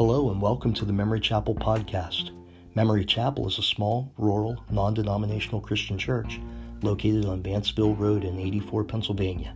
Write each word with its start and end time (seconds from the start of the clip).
Hello, 0.00 0.30
and 0.30 0.40
welcome 0.40 0.72
to 0.72 0.86
the 0.86 0.94
Memory 0.94 1.20
Chapel 1.20 1.54
podcast. 1.54 2.30
Memory 2.74 3.04
Chapel 3.04 3.46
is 3.46 3.58
a 3.58 3.62
small, 3.62 4.10
rural, 4.16 4.64
non 4.70 4.94
denominational 4.94 5.60
Christian 5.60 5.98
church 5.98 6.40
located 6.80 7.26
on 7.26 7.42
Vanceville 7.42 7.92
Road 7.92 8.24
in 8.24 8.38
84, 8.38 8.84
Pennsylvania. 8.84 9.54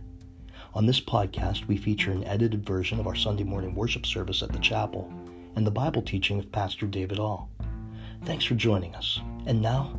On 0.75 0.85
this 0.85 1.01
podcast, 1.01 1.65
we 1.65 1.77
feature 1.77 2.11
an 2.11 2.23
edited 2.25 2.63
version 2.63 2.99
of 2.99 3.07
our 3.07 3.15
Sunday 3.15 3.43
morning 3.43 3.73
worship 3.73 4.05
service 4.05 4.43
at 4.43 4.51
the 4.51 4.59
chapel 4.59 5.11
and 5.55 5.65
the 5.65 5.71
Bible 5.71 6.03
teaching 6.03 6.37
of 6.37 6.51
Pastor 6.51 6.85
David 6.85 7.17
All. 7.17 7.49
Thanks 8.25 8.45
for 8.45 8.53
joining 8.53 8.93
us. 8.93 9.19
And 9.47 9.63
now, 9.63 9.97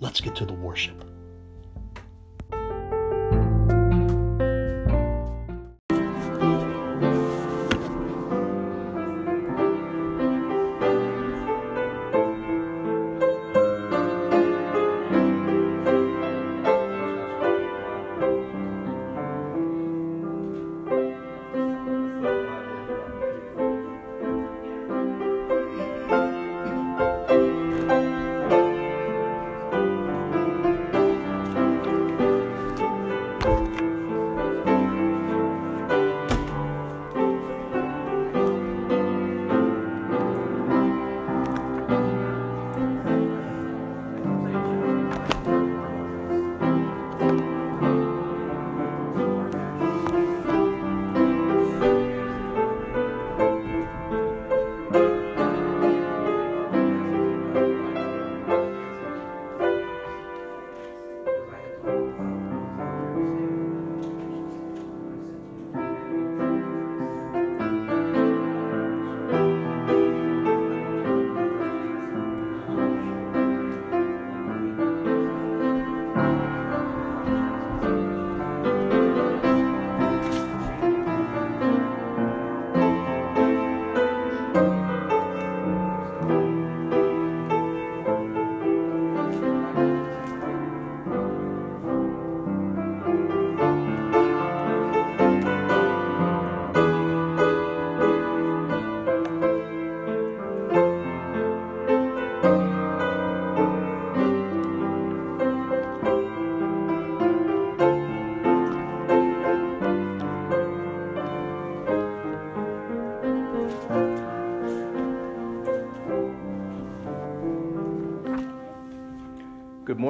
let's 0.00 0.22
get 0.22 0.34
to 0.36 0.46
the 0.46 0.54
worship. 0.54 1.04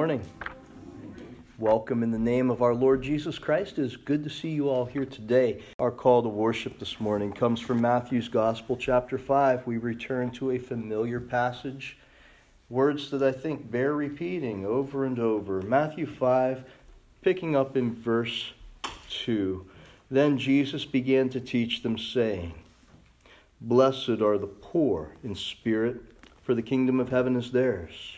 Morning. 0.03 0.29
Welcome 1.57 2.03
in 2.03 2.11
the 2.11 2.19
name 2.19 2.51
of 2.51 2.61
our 2.61 2.75
Lord 2.75 3.01
Jesus 3.01 3.39
Christ. 3.39 3.79
It 3.79 3.85
is 3.85 3.95
good 3.95 4.21
to 4.25 4.29
see 4.29 4.49
you 4.49 4.67
all 4.67 4.83
here 4.83 5.05
today. 5.05 5.63
Our 5.79 5.91
call 5.91 6.21
to 6.23 6.27
worship 6.27 6.77
this 6.77 6.99
morning 6.99 7.31
comes 7.31 7.61
from 7.61 7.79
Matthew's 7.79 8.27
Gospel, 8.27 8.75
chapter 8.75 9.17
5. 9.17 9.65
We 9.65 9.77
return 9.77 10.29
to 10.31 10.51
a 10.51 10.57
familiar 10.57 11.21
passage, 11.21 11.97
words 12.69 13.11
that 13.11 13.23
I 13.23 13.31
think 13.31 13.71
bear 13.71 13.93
repeating 13.93 14.65
over 14.65 15.05
and 15.05 15.19
over. 15.19 15.61
Matthew 15.61 16.05
5, 16.05 16.65
picking 17.21 17.55
up 17.55 17.77
in 17.77 17.95
verse 17.95 18.51
2. 19.09 19.65
Then 20.11 20.37
Jesus 20.37 20.83
began 20.83 21.29
to 21.29 21.39
teach 21.39 21.81
them, 21.81 21.97
saying, 21.97 22.53
Blessed 23.61 24.19
are 24.21 24.37
the 24.37 24.47
poor 24.47 25.15
in 25.23 25.33
spirit, 25.33 26.01
for 26.41 26.53
the 26.53 26.61
kingdom 26.61 26.99
of 26.99 27.07
heaven 27.07 27.37
is 27.37 27.53
theirs. 27.53 28.17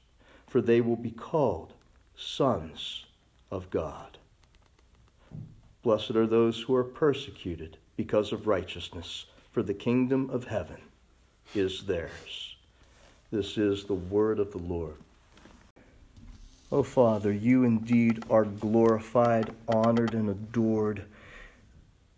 for 0.51 0.59
they 0.59 0.81
will 0.81 0.97
be 0.97 1.11
called 1.11 1.71
sons 2.17 3.05
of 3.51 3.69
God. 3.69 4.17
Blessed 5.81 6.11
are 6.11 6.27
those 6.27 6.59
who 6.59 6.75
are 6.75 6.83
persecuted 6.83 7.77
because 7.95 8.33
of 8.33 8.47
righteousness, 8.47 9.27
for 9.53 9.63
the 9.63 9.73
kingdom 9.73 10.29
of 10.29 10.43
heaven 10.43 10.81
is 11.55 11.85
theirs. 11.85 12.57
This 13.31 13.57
is 13.57 13.85
the 13.85 13.93
word 13.93 14.39
of 14.39 14.51
the 14.51 14.57
Lord. 14.57 14.97
O 16.69 16.79
oh, 16.79 16.83
Father, 16.83 17.31
you 17.31 17.63
indeed 17.63 18.21
are 18.29 18.43
glorified, 18.43 19.55
honored, 19.69 20.13
and 20.13 20.29
adored 20.29 21.05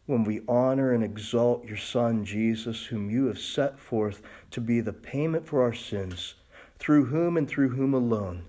when 0.08 0.24
we 0.24 0.42
honor 0.48 0.92
and 0.92 1.04
exalt 1.04 1.68
your 1.68 1.78
Son, 1.78 2.26
Jesus, 2.26 2.86
whom 2.86 3.12
you 3.12 3.28
have 3.28 3.40
set 3.40 3.78
forth 3.78 4.24
to 4.50 4.60
be 4.60 4.82
the 4.82 4.92
payment 4.92 5.46
for 5.46 5.62
our 5.62 5.74
sins 5.74 6.34
through 6.84 7.06
whom 7.06 7.38
and 7.38 7.48
through 7.48 7.70
whom 7.70 7.94
alone 7.94 8.44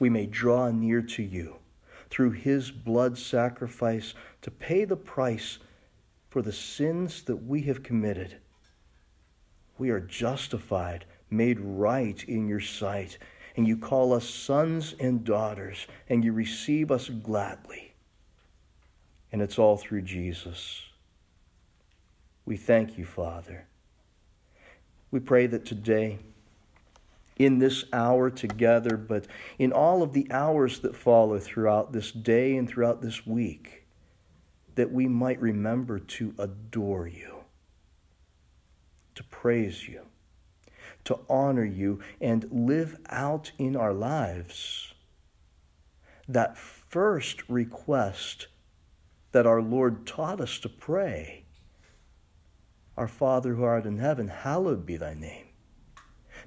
we 0.00 0.10
may 0.10 0.26
draw 0.26 0.72
near 0.72 1.00
to 1.00 1.22
you, 1.22 1.54
through 2.10 2.32
his 2.32 2.72
blood 2.72 3.16
sacrifice 3.16 4.12
to 4.42 4.50
pay 4.50 4.84
the 4.84 4.96
price 4.96 5.60
for 6.28 6.42
the 6.42 6.52
sins 6.52 7.22
that 7.22 7.36
we 7.36 7.62
have 7.62 7.84
committed. 7.84 8.38
We 9.78 9.90
are 9.90 10.00
justified, 10.00 11.04
made 11.30 11.60
right 11.60 12.24
in 12.24 12.48
your 12.48 12.60
sight, 12.60 13.18
and 13.56 13.68
you 13.68 13.76
call 13.76 14.12
us 14.12 14.28
sons 14.28 14.96
and 14.98 15.22
daughters, 15.22 15.86
and 16.08 16.24
you 16.24 16.32
receive 16.32 16.90
us 16.90 17.08
gladly. 17.08 17.94
And 19.30 19.40
it's 19.40 19.60
all 19.60 19.76
through 19.76 20.02
Jesus. 20.02 20.82
We 22.44 22.56
thank 22.56 22.98
you, 22.98 23.04
Father. 23.04 23.68
We 25.12 25.20
pray 25.20 25.46
that 25.46 25.64
today, 25.64 26.18
in 27.36 27.58
this 27.58 27.84
hour 27.92 28.30
together, 28.30 28.96
but 28.96 29.26
in 29.58 29.72
all 29.72 30.02
of 30.02 30.12
the 30.12 30.26
hours 30.30 30.80
that 30.80 30.96
follow 30.96 31.38
throughout 31.38 31.92
this 31.92 32.12
day 32.12 32.56
and 32.56 32.68
throughout 32.68 33.02
this 33.02 33.26
week, 33.26 33.86
that 34.74 34.92
we 34.92 35.08
might 35.08 35.40
remember 35.40 35.98
to 35.98 36.34
adore 36.38 37.06
you, 37.06 37.44
to 39.14 39.24
praise 39.24 39.88
you, 39.88 40.02
to 41.04 41.18
honor 41.28 41.64
you, 41.64 42.00
and 42.20 42.48
live 42.50 42.98
out 43.08 43.52
in 43.58 43.76
our 43.76 43.92
lives 43.92 44.94
that 46.28 46.58
first 46.58 47.48
request 47.48 48.48
that 49.32 49.46
our 49.46 49.62
Lord 49.62 50.06
taught 50.06 50.40
us 50.40 50.58
to 50.60 50.68
pray 50.68 51.44
Our 52.96 53.08
Father 53.08 53.54
who 53.54 53.62
art 53.62 53.84
in 53.84 53.98
heaven, 53.98 54.28
hallowed 54.28 54.86
be 54.86 54.96
thy 54.96 55.14
name. 55.14 55.45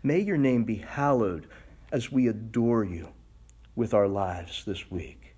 May 0.02 0.20
your 0.20 0.38
name 0.38 0.64
be 0.64 0.76
hallowed 0.76 1.48
as 1.92 2.12
we 2.12 2.28
adore 2.28 2.84
you 2.84 3.10
with 3.76 3.94
our 3.94 4.08
lives 4.08 4.64
this 4.66 4.90
week. 4.90 5.36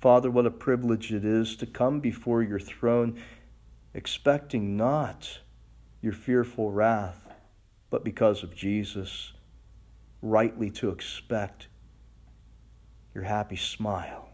Father, 0.00 0.30
what 0.30 0.46
a 0.46 0.50
privilege 0.50 1.12
it 1.12 1.24
is 1.24 1.54
to 1.56 1.66
come 1.66 2.00
before 2.00 2.42
your 2.42 2.58
throne 2.58 3.20
expecting 3.94 4.76
not 4.76 5.38
your 6.00 6.12
fearful 6.12 6.72
wrath, 6.72 7.28
but 7.90 8.02
because 8.02 8.42
of 8.42 8.54
Jesus, 8.54 9.32
rightly 10.20 10.70
to 10.70 10.90
expect 10.90 11.68
your 13.14 13.24
happy 13.24 13.56
smile. 13.56 14.31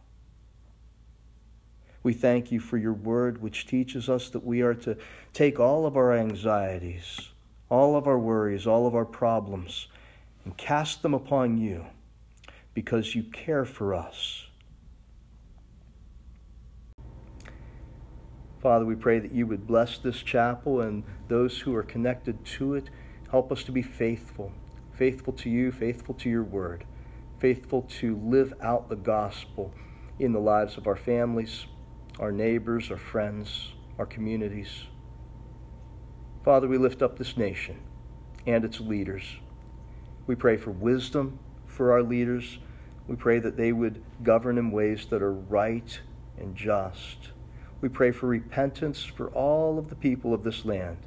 We 2.03 2.13
thank 2.13 2.53
you 2.53 2.61
for 2.61 2.77
your 2.77 2.93
word, 2.93 3.43
which 3.43 3.67
teaches 3.67 4.09
us 4.09 4.29
that 4.31 4.45
we 4.45 4.63
are 4.63 4.75
to 4.75 4.97
take 5.33 5.59
all 5.59 5.85
of 5.87 5.97
our 5.97 6.13
anxieties, 6.13 7.31
all 7.69 7.97
of 7.97 8.07
our 8.07 8.19
worries, 8.19 8.67
all 8.67 8.87
of 8.87 8.95
our 8.95 9.05
problems, 9.05 9.89
and 10.45 10.57
cast 10.57 11.03
them 11.03 11.15
upon 11.15 11.59
you 11.59 11.87
because 12.73 13.15
you 13.15 13.25
care 13.25 13.65
for 13.65 13.95
us. 13.95 14.47
Father, 18.61 18.85
we 18.85 18.95
pray 18.97 19.19
that 19.19 19.33
you 19.33 19.47
would 19.47 19.67
bless 19.67 19.99
this 19.99 20.23
chapel 20.23 20.81
and 20.81 21.05
those 21.29 21.61
who 21.61 21.75
are 21.75 21.83
connected 21.83 22.45
to 22.45 22.75
it. 22.75 22.91
Help 23.31 23.53
us 23.53 23.63
to 23.65 23.73
be 23.73 23.83
faithful, 23.83 24.53
faithful 24.93 25.33
to 25.35 25.51
you, 25.51 25.71
faithful 25.71 26.15
to 26.15 26.31
your 26.31 26.43
word, 26.43 26.85
faithful 27.39 27.83
to 27.83 28.17
live 28.17 28.53
out 28.61 28.89
the 28.89 28.97
gospel 28.97 29.73
in 30.19 30.33
the 30.33 30.41
lives 30.41 30.77
of 30.77 30.87
our 30.87 30.97
families, 30.97 31.67
our 32.19 32.33
neighbors, 32.33 32.91
our 32.91 32.99
friends, 32.99 33.73
our 33.99 34.07
communities. 34.07 34.85
Father, 36.45 36.67
we 36.67 36.79
lift 36.79 37.03
up 37.03 37.19
this 37.19 37.37
nation 37.37 37.81
and 38.47 38.65
its 38.65 38.81
leaders. 38.81 39.25
We 40.27 40.35
pray 40.35 40.57
for 40.57 40.71
wisdom 40.71 41.39
for 41.67 41.93
our 41.93 42.03
leaders. 42.03 42.59
We 43.07 43.17
pray 43.17 43.39
that 43.39 43.57
they 43.57 43.73
would 43.73 44.03
govern 44.23 44.59
in 44.59 44.71
ways 44.71 45.07
that 45.07 45.23
are 45.23 45.33
right 45.33 46.01
and 46.39 46.57
just. 46.57 47.31
We 47.81 47.89
pray 47.89 48.11
for 48.11 48.27
repentance 48.27 49.05
for 49.05 49.29
all 49.31 49.79
of 49.79 49.89
the 49.89 49.95
people 49.95 50.35
of 50.35 50.43
this 50.43 50.65
land. 50.65 50.99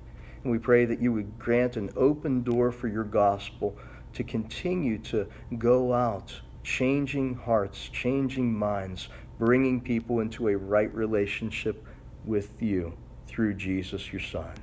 And 0.44 0.52
we 0.52 0.58
pray 0.58 0.86
that 0.86 1.02
you 1.02 1.12
would 1.14 1.38
grant 1.38 1.76
an 1.76 1.92
open 1.96 2.44
door 2.44 2.72
for 2.72 2.88
your 2.88 3.04
gospel 3.04 3.78
to 4.14 4.24
continue 4.24 4.98
to 5.00 5.28
go 5.58 5.94
out, 5.94 6.42
changing 6.64 7.36
hearts, 7.36 7.90
changing 7.90 8.54
minds, 8.54 9.10
bringing 9.42 9.82
people 9.82 10.20
into 10.20 10.50
a 10.50 10.56
right 10.56 10.94
relationship 10.94 11.84
with 12.24 12.62
you 12.62 12.94
through 13.26 13.56
Jesus, 13.56 14.14
your 14.14 14.22
Son. 14.22 14.54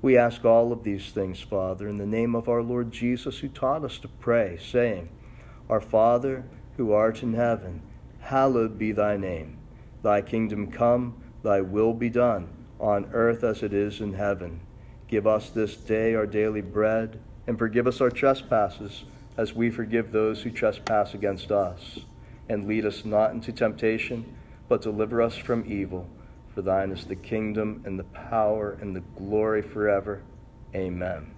We 0.00 0.16
ask 0.16 0.44
all 0.44 0.70
of 0.70 0.84
these 0.84 1.10
things, 1.10 1.40
Father, 1.40 1.88
in 1.88 1.96
the 1.96 2.06
name 2.06 2.36
of 2.36 2.48
our 2.48 2.62
Lord 2.62 2.92
Jesus, 2.92 3.40
who 3.40 3.48
taught 3.48 3.82
us 3.82 3.98
to 3.98 4.06
pray, 4.06 4.56
saying, 4.56 5.08
Our 5.68 5.80
Father, 5.80 6.44
who 6.76 6.92
art 6.92 7.24
in 7.24 7.34
heaven, 7.34 7.82
hallowed 8.20 8.78
be 8.78 8.92
thy 8.92 9.16
name. 9.16 9.58
Thy 10.04 10.22
kingdom 10.22 10.70
come, 10.70 11.20
thy 11.42 11.60
will 11.60 11.94
be 11.94 12.08
done, 12.08 12.50
on 12.78 13.10
earth 13.12 13.42
as 13.42 13.64
it 13.64 13.72
is 13.72 14.00
in 14.00 14.12
heaven. 14.12 14.60
Give 15.08 15.26
us 15.26 15.50
this 15.50 15.74
day 15.74 16.14
our 16.14 16.26
daily 16.26 16.62
bread, 16.62 17.18
and 17.48 17.58
forgive 17.58 17.88
us 17.88 18.00
our 18.00 18.10
trespasses, 18.10 19.02
as 19.36 19.54
we 19.54 19.70
forgive 19.70 20.12
those 20.12 20.42
who 20.42 20.50
trespass 20.50 21.14
against 21.14 21.50
us. 21.50 21.98
And 22.48 22.66
lead 22.66 22.84
us 22.84 23.04
not 23.04 23.32
into 23.32 23.52
temptation, 23.52 24.36
but 24.68 24.82
deliver 24.82 25.22
us 25.22 25.36
from 25.36 25.64
evil. 25.66 26.08
For 26.54 26.62
thine 26.62 26.90
is 26.90 27.06
the 27.06 27.16
kingdom, 27.16 27.82
and 27.86 27.98
the 27.98 28.04
power, 28.04 28.76
and 28.80 28.94
the 28.94 29.02
glory 29.16 29.62
forever. 29.62 30.22
Amen. 30.74 31.34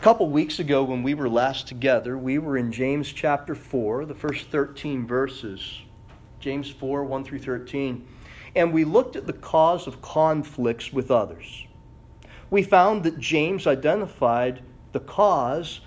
A 0.00 0.02
couple 0.02 0.30
weeks 0.30 0.58
ago, 0.58 0.82
when 0.82 1.02
we 1.02 1.12
were 1.12 1.28
last 1.28 1.68
together, 1.68 2.16
we 2.16 2.38
were 2.38 2.56
in 2.56 2.72
James 2.72 3.12
chapter 3.12 3.54
4, 3.54 4.06
the 4.06 4.14
first 4.14 4.48
13 4.48 5.06
verses. 5.06 5.82
James 6.38 6.70
4, 6.70 7.04
1 7.04 7.24
through 7.24 7.40
13. 7.40 8.06
And 8.56 8.72
we 8.72 8.84
looked 8.84 9.14
at 9.14 9.26
the 9.26 9.34
cause 9.34 9.86
of 9.86 10.00
conflicts 10.00 10.92
with 10.92 11.10
others. 11.10 11.66
We 12.50 12.62
found 12.62 13.02
that 13.02 13.18
James 13.18 13.66
identified 13.66 14.62
the 14.92 15.00
cause 15.00 15.82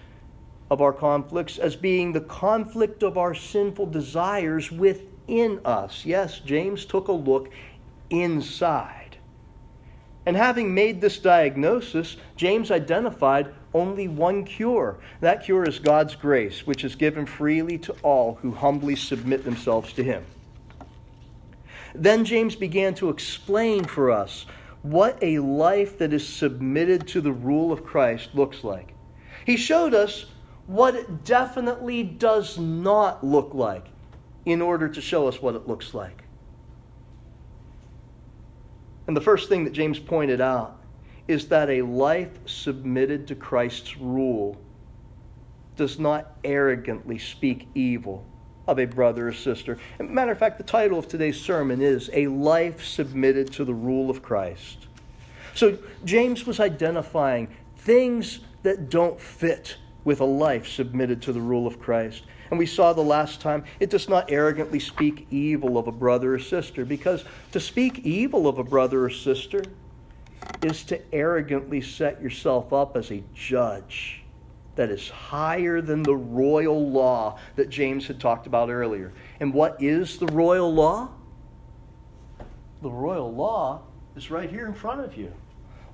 of 0.74 0.82
our 0.82 0.92
conflicts 0.92 1.60
as 1.60 1.76
being 1.76 2.12
the 2.12 2.22
conflict 2.22 3.04
of 3.04 3.16
our 3.16 3.36
sinful 3.36 3.86
desires 3.86 4.72
within 4.72 5.62
us. 5.64 6.04
Yes, 6.04 6.40
James 6.40 6.84
took 6.84 7.08
a 7.08 7.14
look 7.14 7.52
inside. 8.10 9.18
And 10.26 10.36
having 10.36 10.74
made 10.74 11.00
this 11.00 11.20
diagnosis, 11.20 12.18
James 12.36 12.72
identified 12.72 13.54
only 13.72 14.08
one 14.08 14.46
cure. 14.46 14.98
That 15.20 15.44
cure 15.44 15.64
is 15.64 15.78
God's 15.78 16.16
grace, 16.16 16.66
which 16.66 16.84
is 16.84 16.96
given 16.96 17.28
freely 17.28 17.78
to 17.80 17.96
all 18.02 18.40
who 18.42 18.52
humbly 18.52 18.96
submit 18.96 19.44
themselves 19.44 19.94
to 19.94 20.04
Him. 20.04 20.26
Then 21.94 22.26
James 22.26 22.56
began 22.56 22.96
to 22.96 23.10
explain 23.10 23.86
for 23.86 24.10
us 24.10 24.48
what 24.82 25.20
a 25.22 25.38
life 25.38 26.00
that 26.00 26.14
is 26.14 26.28
submitted 26.28 27.08
to 27.10 27.22
the 27.22 27.32
rule 27.32 27.72
of 27.72 27.84
Christ 27.84 28.30
looks 28.34 28.64
like. 28.64 28.96
He 29.46 29.58
showed 29.58 29.94
us 29.94 30.26
what 30.68 30.96
it 30.96 31.26
definitely 31.26 32.04
does 32.04 32.58
not 32.58 33.24
look 33.24 33.54
like 33.54 33.88
in 34.46 34.62
order 34.62 34.88
to 34.90 35.02
show 35.02 35.28
us 35.28 35.42
what 35.42 35.56
it 35.56 35.68
looks 35.68 35.94
like. 35.94 36.24
And 39.08 39.16
the 39.18 39.22
first 39.22 39.50
thing 39.50 39.66
that 39.66 39.74
James 39.74 40.00
pointed 40.00 40.40
out 40.40 40.80
is 41.28 41.48
that 41.48 41.70
a 41.70 41.82
life 41.82 42.32
submitted 42.46 43.28
to 43.28 43.36
Christ's 43.36 43.98
rule 43.98 44.58
does 45.76 46.00
not 46.00 46.38
arrogantly 46.44 47.18
speak 47.18 47.68
evil 47.74 48.26
of 48.68 48.80
a 48.80 48.86
brother 48.86 49.28
or 49.28 49.34
sister. 49.34 49.78
Matter 50.00 50.32
of 50.32 50.38
fact, 50.38 50.58
the 50.58 50.64
title 50.64 50.98
of 50.98 51.08
today's 51.08 51.40
sermon 51.40 51.82
is 51.82 52.10
A 52.14 52.28
Life 52.28 52.84
Submitted 52.86 53.52
to 53.54 53.66
the 53.66 53.74
Rule 53.74 54.10
of 54.10 54.22
Christ. 54.22 54.88
So 55.54 55.78
James 56.06 56.46
was 56.46 56.60
identifying 56.60 57.50
things 57.76 58.40
that 58.64 58.90
don't 58.90 59.20
fit 59.20 59.78
with 60.04 60.20
a 60.20 60.26
life 60.26 60.68
submitted 60.68 61.22
to 61.22 61.34
the 61.34 61.42
rule 61.42 61.66
of 61.66 61.80
Christ. 61.80 62.24
And 62.50 62.60
we 62.60 62.66
saw 62.66 62.94
the 62.94 63.02
last 63.02 63.42
time, 63.42 63.64
it 63.80 63.90
does 63.90 64.08
not 64.08 64.32
arrogantly 64.32 64.80
speak 64.80 65.28
evil 65.32 65.78
of 65.78 65.88
a 65.88 65.92
brother 65.92 66.36
or 66.36 66.40
sister, 66.40 66.86
because 66.86 67.24
to 67.52 67.60
speak 67.60 68.00
evil 68.00 68.48
of 68.48 68.60
a 68.60 68.64
brother 68.64 69.06
or 69.06 69.10
sister 69.10 69.64
is 70.62 70.84
to 70.84 71.02
arrogantly 71.14 71.82
set 71.82 72.22
yourself 72.22 72.74
up 72.74 72.98
as 72.98 73.12
a 73.12 73.24
judge 73.34 74.24
that 74.76 74.90
is 74.90 75.10
higher 75.10 75.82
than 75.82 76.04
the 76.04 76.16
royal 76.16 76.90
law 76.90 77.40
that 77.56 77.70
James 77.70 78.08
had 78.08 78.20
talked 78.20 78.48
about 78.48 78.70
earlier. 78.70 79.14
And 79.40 79.54
what 79.54 79.82
is 79.82 80.18
the 80.18 80.28
royal 80.28 80.74
law? 80.74 81.10
The 82.82 82.90
royal 82.92 83.34
law 83.34 83.84
is 84.16 84.30
right 84.30 84.50
here 84.50 84.66
in 84.66 84.74
front 84.74 85.02
of 85.02 85.16
you. 85.16 85.32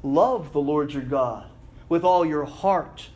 Love 0.02 0.54
the 0.54 0.62
Lord 0.62 0.94
your 0.94 1.04
God 1.04 1.50
with 1.90 2.04
all 2.04 2.26
your 2.26 2.46
heart, 2.46 3.10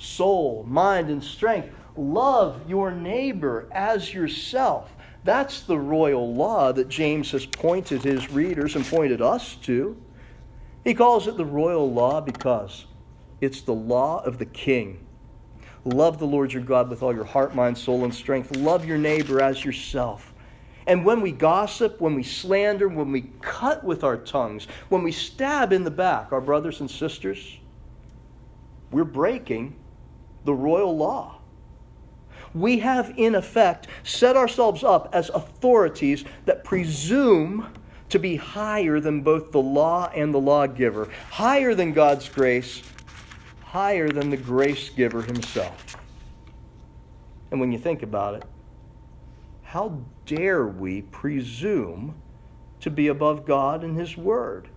soul, 0.00 0.64
mind, 0.66 1.10
and 1.10 1.22
strength. 1.22 1.70
Love 1.96 2.68
your 2.68 2.90
neighbor 2.90 3.68
as 3.70 4.12
yourself. 4.12 4.96
That's 5.22 5.60
the 5.60 5.78
royal 5.78 6.34
law 6.34 6.72
that 6.72 6.88
James 6.88 7.30
has 7.32 7.44
pointed 7.44 8.02
his 8.02 8.30
readers 8.30 8.74
and 8.74 8.84
pointed 8.84 9.20
us 9.20 9.56
to. 9.56 10.00
He 10.82 10.94
calls 10.94 11.28
it 11.28 11.36
the 11.36 11.44
royal 11.44 11.92
law 11.92 12.22
because 12.22 12.86
it's 13.42 13.60
the 13.60 13.74
law 13.74 14.24
of 14.24 14.38
the 14.38 14.46
king. 14.46 15.06
Love 15.84 16.18
the 16.18 16.26
Lord 16.26 16.52
your 16.52 16.62
God 16.62 16.88
with 16.88 17.02
all 17.02 17.14
your 17.14 17.24
heart, 17.24 17.54
mind, 17.54 17.76
soul, 17.76 18.04
and 18.04 18.14
strength. 18.14 18.56
Love 18.56 18.86
your 18.86 18.98
neighbor 18.98 19.42
as 19.42 19.64
yourself. 19.64 20.32
And 20.86 21.04
when 21.04 21.20
we 21.20 21.32
gossip, 21.32 22.00
when 22.00 22.14
we 22.14 22.22
slander, 22.22 22.88
when 22.88 23.12
we 23.12 23.30
cut 23.42 23.84
with 23.84 24.02
our 24.02 24.16
tongues, 24.16 24.66
when 24.88 25.02
we 25.02 25.12
stab 25.12 25.72
in 25.72 25.84
the 25.84 25.90
back 25.90 26.32
our 26.32 26.40
brothers 26.40 26.80
and 26.80 26.90
sisters, 26.90 27.58
we're 28.90 29.04
breaking 29.04 29.76
the 30.44 30.54
royal 30.54 30.96
law. 30.96 31.40
We 32.52 32.80
have, 32.80 33.12
in 33.16 33.34
effect, 33.34 33.86
set 34.02 34.36
ourselves 34.36 34.82
up 34.82 35.08
as 35.12 35.28
authorities 35.30 36.24
that 36.46 36.64
presume 36.64 37.68
to 38.08 38.18
be 38.18 38.36
higher 38.36 38.98
than 38.98 39.20
both 39.20 39.52
the 39.52 39.62
law 39.62 40.10
and 40.14 40.34
the 40.34 40.40
lawgiver, 40.40 41.08
higher 41.30 41.74
than 41.74 41.92
God's 41.92 42.28
grace, 42.28 42.82
higher 43.62 44.08
than 44.08 44.30
the 44.30 44.36
grace 44.36 44.88
giver 44.88 45.22
himself. 45.22 45.96
And 47.50 47.60
when 47.60 47.72
you 47.72 47.78
think 47.78 48.02
about 48.02 48.34
it, 48.34 48.44
how 49.62 50.00
dare 50.26 50.66
we 50.66 51.02
presume 51.02 52.16
to 52.80 52.90
be 52.90 53.08
above 53.08 53.44
God 53.44 53.84
and 53.84 53.96
His 53.96 54.16
Word 54.16 54.68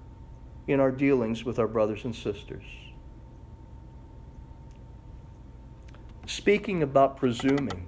in 0.67 0.79
our 0.79 0.91
dealings 0.91 1.43
with 1.43 1.57
our 1.57 1.67
brothers 1.67 2.05
and 2.05 2.15
sisters? 2.15 2.63
Speaking 6.25 6.81
about 6.81 7.17
presuming 7.17 7.87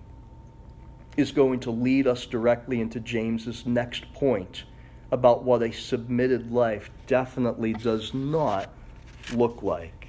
is 1.15 1.31
going 1.31 1.61
to 1.61 1.71
lead 1.71 2.05
us 2.05 2.25
directly 2.25 2.81
into 2.81 2.99
James's 2.99 3.65
next 3.65 4.11
point 4.13 4.65
about 5.11 5.43
what 5.43 5.63
a 5.63 5.71
submitted 5.71 6.51
life 6.51 6.89
definitely 7.07 7.71
does 7.71 8.13
not 8.13 8.69
look 9.33 9.63
like. 9.63 10.07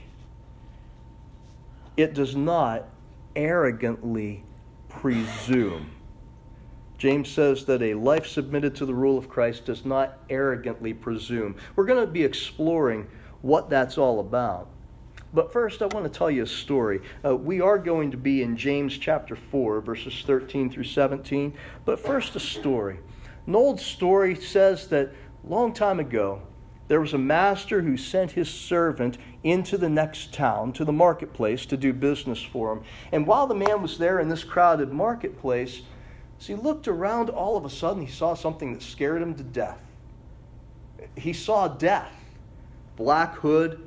It 1.97 2.15
does 2.15 2.35
not 2.35 2.89
arrogantly 3.37 4.45
presume. 4.89 5.91
James 6.99 7.29
says 7.29 7.67
that 7.67 7.83
a 7.83 7.95
life 7.95 8.27
submitted 8.27 8.75
to 8.77 8.87
the 8.87 8.95
rule 8.95 9.19
of 9.19 9.29
Christ 9.29 9.67
does 9.67 9.85
not 9.85 10.19
arrogantly 10.29 10.95
presume. 10.95 11.55
We're 11.77 11.85
going 11.85 12.05
to 12.05 12.11
be 12.11 12.25
exploring 12.25 13.07
what 13.43 13.71
that's 13.71 13.99
all 13.99 14.19
about. 14.19 14.69
But 15.37 15.53
first, 15.53 15.83
I 15.83 15.87
want 15.89 16.11
to 16.11 16.19
tell 16.19 16.31
you 16.31 16.45
a 16.45 16.47
story. 16.47 17.03
Uh, 17.23 17.37
we 17.37 17.61
are 17.61 17.77
going 17.77 18.11
to 18.13 18.17
be 18.17 18.43
in 18.43 18.57
James 18.57 18.97
chapter 18.97 19.37
4, 19.37 19.83
verses 19.83 20.25
13 20.27 20.71
through 20.71 20.85
17. 20.85 21.53
But 21.85 22.01
first, 22.01 22.35
a 22.37 22.41
story. 22.41 23.01
An 23.47 23.55
old 23.55 23.79
story 23.79 24.35
says 24.35 24.89
that 24.89 25.13
long 25.45 25.75
time 25.75 26.01
ago, 26.01 26.41
there 26.89 27.03
was 27.03 27.13
a 27.13 27.19
master 27.19 27.83
who 27.83 27.99
sent 27.99 28.31
his 28.31 28.49
servant 28.49 29.19
into 29.45 29.77
the 29.77 29.91
next 29.91 30.33
town, 30.33 30.73
to 30.73 30.87
the 30.87 30.93
marketplace, 30.93 31.67
to 31.67 31.77
do 31.77 31.93
business 31.93 32.43
for 32.43 32.73
him. 32.73 32.83
And 33.13 33.27
while 33.27 33.47
the 33.47 33.55
man 33.55 33.83
was 33.83 33.99
there 33.99 34.19
in 34.19 34.31
this 34.31 34.43
crowded 34.43 34.91
marketplace, 34.91 35.83
as 36.41 36.47
he 36.47 36.55
looked 36.55 36.89
around, 36.89 37.29
all 37.29 37.59
of 37.59 37.67
a 37.67 37.71
sudden 37.71 38.07
he 38.07 38.11
saw 38.11 38.33
something 38.33 38.73
that 38.73 38.81
scared 38.81 39.21
him 39.21 39.35
to 39.35 39.43
death. 39.43 39.83
He 41.15 41.35
saw 41.35 41.69
death 41.69 42.15
black 42.97 43.35
hood, 43.35 43.87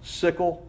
sickle, 0.00 0.67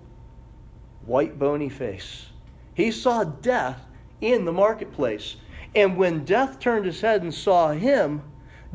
white 1.05 1.39
bony 1.39 1.69
face. 1.69 2.27
He 2.73 2.91
saw 2.91 3.23
death 3.23 3.85
in 4.21 4.45
the 4.45 4.51
marketplace. 4.51 5.35
And 5.75 5.97
when 5.97 6.25
death 6.25 6.59
turned 6.59 6.85
his 6.85 7.01
head 7.01 7.21
and 7.21 7.33
saw 7.33 7.71
him, 7.71 8.23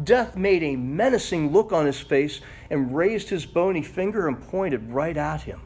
death 0.03 0.37
made 0.37 0.63
a 0.63 0.77
menacing 0.77 1.53
look 1.53 1.73
on 1.73 1.87
his 1.87 2.01
face 2.01 2.41
and 2.71 2.95
raised 2.95 3.31
his 3.31 3.47
bony 3.47 3.83
finger 3.83 4.29
and 4.29 4.41
pointed 4.41 4.93
right 4.93 5.17
at 5.17 5.43
him. 5.43 5.61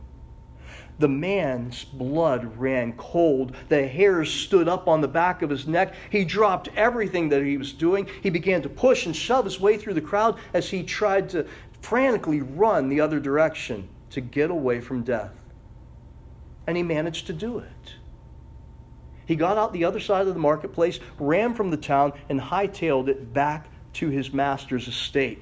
The 0.98 1.08
man's 1.08 1.84
blood 1.84 2.58
ran 2.58 2.94
cold. 2.94 3.54
The 3.68 3.86
hairs 3.86 4.32
stood 4.32 4.68
up 4.68 4.88
on 4.88 5.00
the 5.00 5.08
back 5.08 5.42
of 5.42 5.50
his 5.50 5.68
neck. 5.68 5.94
He 6.10 6.24
dropped 6.24 6.68
everything 6.74 7.28
that 7.28 7.44
he 7.44 7.56
was 7.56 7.72
doing. 7.72 8.08
He 8.20 8.30
began 8.30 8.62
to 8.62 8.68
push 8.68 9.06
and 9.06 9.14
shove 9.14 9.44
his 9.44 9.60
way 9.60 9.76
through 9.76 9.94
the 9.94 10.00
crowd 10.00 10.38
as 10.52 10.70
he 10.70 10.82
tried 10.82 11.28
to 11.30 11.46
frantically 11.82 12.40
run 12.40 12.88
the 12.88 13.00
other 13.00 13.20
direction 13.20 13.88
to 14.10 14.20
get 14.20 14.50
away 14.50 14.80
from 14.80 15.02
death. 15.02 15.37
And 16.68 16.76
he 16.76 16.82
managed 16.82 17.26
to 17.28 17.32
do 17.32 17.58
it. 17.58 17.94
He 19.24 19.36
got 19.36 19.56
out 19.56 19.72
the 19.72 19.86
other 19.86 20.00
side 20.00 20.28
of 20.28 20.34
the 20.34 20.40
marketplace, 20.40 21.00
ran 21.18 21.54
from 21.54 21.70
the 21.70 21.78
town, 21.78 22.12
and 22.28 22.38
hightailed 22.38 23.08
it 23.08 23.32
back 23.32 23.68
to 23.94 24.10
his 24.10 24.34
master's 24.34 24.86
estate. 24.86 25.40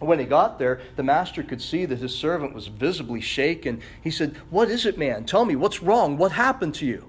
When 0.00 0.18
he 0.18 0.24
got 0.24 0.58
there, 0.58 0.80
the 0.96 1.04
master 1.04 1.44
could 1.44 1.62
see 1.62 1.84
that 1.84 2.00
his 2.00 2.18
servant 2.18 2.54
was 2.54 2.66
visibly 2.66 3.20
shaken. 3.20 3.80
He 4.02 4.10
said, 4.10 4.36
What 4.50 4.68
is 4.68 4.84
it, 4.84 4.98
man? 4.98 5.24
Tell 5.26 5.44
me, 5.44 5.54
what's 5.54 5.80
wrong? 5.80 6.16
What 6.18 6.32
happened 6.32 6.74
to 6.76 6.86
you? 6.86 7.06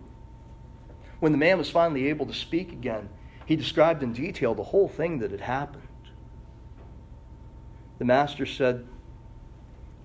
When 1.19 1.31
the 1.31 1.39
man 1.39 1.57
was 1.57 1.71
finally 1.71 2.09
able 2.09 2.27
to 2.27 2.33
speak 2.33 2.71
again, 2.71 3.09
he 3.47 3.55
described 3.55 4.03
in 4.03 4.13
detail 4.13 4.53
the 4.53 4.61
whole 4.61 4.87
thing 4.87 5.17
that 5.19 5.31
had 5.31 5.41
happened. 5.41 5.81
The 7.97 8.05
master 8.05 8.45
said, 8.45 8.85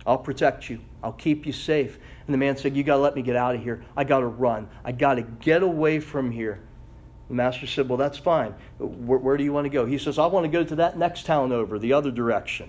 I'll 0.06 0.16
protect 0.16 0.70
you. 0.70 0.80
I'll 1.02 1.12
keep 1.12 1.44
you 1.44 1.52
safe. 1.52 1.98
And 2.28 2.34
the 2.34 2.38
man 2.38 2.58
said, 2.58 2.76
You 2.76 2.84
got 2.84 2.96
to 2.96 3.00
let 3.00 3.16
me 3.16 3.22
get 3.22 3.36
out 3.36 3.54
of 3.54 3.62
here. 3.62 3.82
I 3.96 4.04
got 4.04 4.20
to 4.20 4.26
run. 4.26 4.68
I 4.84 4.92
got 4.92 5.14
to 5.14 5.22
get 5.22 5.62
away 5.62 5.98
from 5.98 6.30
here. 6.30 6.60
The 7.28 7.34
master 7.34 7.66
said, 7.66 7.88
Well, 7.88 7.96
that's 7.96 8.18
fine. 8.18 8.54
Where, 8.76 9.18
where, 9.18 9.36
do 9.38 9.44
you 9.44 9.52
want 9.54 9.64
to 9.64 9.70
go? 9.70 9.86
He 9.86 9.96
says, 9.96 10.18
I 10.18 10.26
want 10.26 10.44
to 10.44 10.50
go 10.50 10.62
to 10.62 10.76
that 10.76 10.98
next 10.98 11.24
town 11.24 11.52
over, 11.52 11.78
the 11.78 11.94
other 11.94 12.10
direction. 12.10 12.68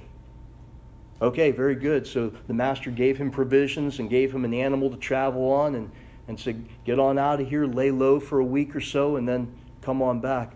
Okay, 1.22 1.52
very 1.52 1.76
good. 1.76 2.08
So 2.08 2.32
the 2.48 2.54
master 2.54 2.90
gave 2.90 3.18
him 3.18 3.32
provisions 3.32 4.00
and 4.00 4.10
gave 4.10 4.34
him 4.34 4.46
an 4.46 4.54
animal 4.54 4.90
to 4.92 4.96
travel 4.96 5.52
on 5.52 5.76
and, 5.76 5.92
and 6.30 6.40
said, 6.40 6.66
Get 6.86 6.98
on 6.98 7.20
out 7.20 7.42
of 7.42 7.50
here, 7.50 7.66
lay 7.66 7.92
low 7.92 8.22
for 8.22 8.40
a 8.40 8.46
week 8.46 8.78
or 8.78 8.82
so, 8.82 9.18
and 9.18 9.28
then 9.28 9.54
come 9.82 10.02
on 10.02 10.22
back. 10.22 10.54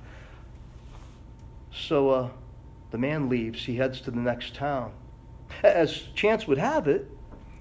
So 1.74 2.10
uh, 2.10 2.30
the 2.92 2.98
man 2.98 3.28
leaves. 3.28 3.66
He 3.66 3.76
heads 3.76 4.00
to 4.02 4.12
the 4.12 4.22
next 4.22 4.56
town. 4.56 4.94
As 5.62 6.04
chance 6.16 6.48
would 6.48 6.58
have 6.58 6.88
it, 6.88 7.10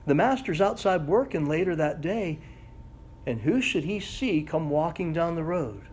the 0.06 0.14
master's 0.14 0.61
outside 0.61 1.06
working 1.06 1.47
later 1.47 1.76
that 1.76 2.00
day, 2.00 2.40
and 3.26 3.40
who 3.42 3.61
should 3.61 3.85
he 3.85 4.00
see 4.00 4.42
come 4.42 4.71
walking 4.71 5.12
down 5.12 5.37
the 5.37 5.44
road? 5.44 5.88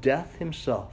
death 0.00 0.36
himself. 0.36 0.92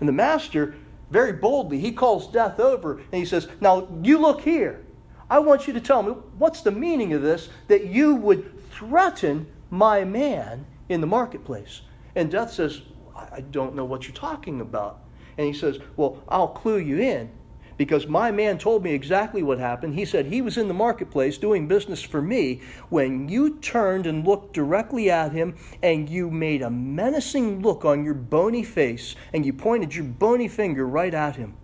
And 0.00 0.08
the 0.08 0.12
master, 0.12 0.76
very 1.10 1.32
boldly, 1.32 1.80
he 1.80 1.92
calls 1.92 2.30
death 2.30 2.60
over 2.60 2.98
and 2.98 3.14
he 3.14 3.24
says, 3.24 3.48
Now 3.60 3.88
you 4.02 4.18
look 4.18 4.42
here. 4.42 4.84
I 5.30 5.40
want 5.40 5.66
you 5.66 5.72
to 5.74 5.80
tell 5.80 6.02
me 6.02 6.12
what's 6.38 6.62
the 6.62 6.70
meaning 6.70 7.12
of 7.12 7.22
this 7.22 7.48
that 7.68 7.86
you 7.86 8.14
would 8.14 8.70
threaten 8.70 9.46
my 9.70 10.04
man 10.04 10.66
in 10.88 11.00
the 11.00 11.06
marketplace. 11.06 11.82
And 12.14 12.30
death 12.30 12.52
says, 12.52 12.82
I 13.14 13.40
don't 13.40 13.74
know 13.74 13.84
what 13.84 14.04
you're 14.04 14.14
talking 14.14 14.60
about. 14.60 15.00
And 15.36 15.46
he 15.46 15.52
says, 15.52 15.78
Well, 15.96 16.22
I'll 16.28 16.48
clue 16.48 16.78
you 16.78 16.98
in 16.98 17.30
because 17.78 18.06
my 18.06 18.30
man 18.30 18.58
told 18.58 18.82
me 18.82 18.92
exactly 18.92 19.42
what 19.42 19.58
happened. 19.58 19.94
He 19.94 20.04
said 20.04 20.26
he 20.26 20.42
was 20.42 20.58
in 20.58 20.68
the 20.68 20.74
marketplace 20.74 21.38
doing 21.38 21.68
business 21.68 22.02
for 22.02 22.20
me 22.20 22.60
when 22.90 23.28
you 23.28 23.56
turned 23.60 24.06
and 24.06 24.26
looked 24.26 24.52
directly 24.52 25.10
at 25.10 25.32
him 25.32 25.56
and 25.82 26.10
you 26.10 26.30
made 26.30 26.60
a 26.60 26.68
menacing 26.68 27.62
look 27.62 27.84
on 27.86 28.04
your 28.04 28.14
bony 28.14 28.64
face 28.64 29.14
and 29.32 29.46
you 29.46 29.54
pointed 29.54 29.94
your 29.94 30.04
bony 30.04 30.48
finger 30.48 30.86
right 30.86 31.14
at 31.14 31.36
him. 31.36 31.56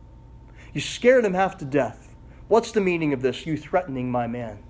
You 0.72 0.80
scared 0.80 1.24
him 1.24 1.34
half 1.34 1.58
to 1.58 1.64
death. 1.64 2.14
What's 2.46 2.70
the 2.72 2.80
meaning 2.80 3.12
of 3.12 3.20
this, 3.20 3.44
you 3.44 3.56
threatening 3.56 4.10
my 4.10 4.26
man? 4.26 4.62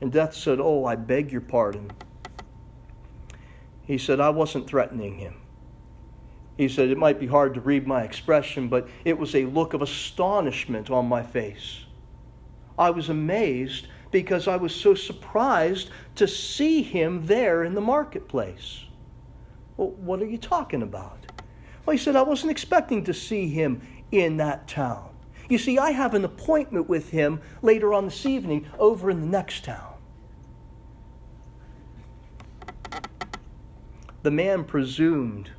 And 0.00 0.10
Death 0.10 0.34
said, 0.34 0.58
Oh, 0.60 0.84
I 0.84 0.96
beg 0.96 1.30
your 1.30 1.40
pardon. 1.40 1.92
He 3.84 3.98
said, 3.98 4.20
I 4.20 4.30
wasn't 4.30 4.66
threatening 4.66 5.18
him. 5.18 5.41
He 6.56 6.68
said, 6.68 6.90
It 6.90 6.98
might 6.98 7.18
be 7.18 7.26
hard 7.26 7.54
to 7.54 7.60
read 7.60 7.86
my 7.86 8.02
expression, 8.02 8.68
but 8.68 8.88
it 9.04 9.18
was 9.18 9.34
a 9.34 9.46
look 9.46 9.74
of 9.74 9.82
astonishment 9.82 10.90
on 10.90 11.06
my 11.06 11.22
face. 11.22 11.84
I 12.78 12.90
was 12.90 13.08
amazed 13.08 13.88
because 14.10 14.46
I 14.46 14.56
was 14.56 14.74
so 14.74 14.94
surprised 14.94 15.90
to 16.16 16.28
see 16.28 16.82
him 16.82 17.26
there 17.26 17.64
in 17.64 17.74
the 17.74 17.80
marketplace. 17.80 18.84
Well, 19.76 19.90
what 19.90 20.20
are 20.20 20.26
you 20.26 20.38
talking 20.38 20.82
about? 20.82 21.18
Well, 21.84 21.96
he 21.96 22.02
said, 22.02 22.14
I 22.14 22.22
wasn't 22.22 22.52
expecting 22.52 23.04
to 23.04 23.14
see 23.14 23.48
him 23.48 23.80
in 24.10 24.36
that 24.36 24.68
town. 24.68 25.08
You 25.48 25.58
see, 25.58 25.78
I 25.78 25.90
have 25.90 26.14
an 26.14 26.24
appointment 26.24 26.88
with 26.88 27.10
him 27.10 27.40
later 27.62 27.92
on 27.92 28.04
this 28.04 28.24
evening 28.24 28.66
over 28.78 29.10
in 29.10 29.20
the 29.20 29.26
next 29.26 29.64
town. 29.64 29.94
The 34.22 34.30
man 34.30 34.64
presumed 34.64 35.50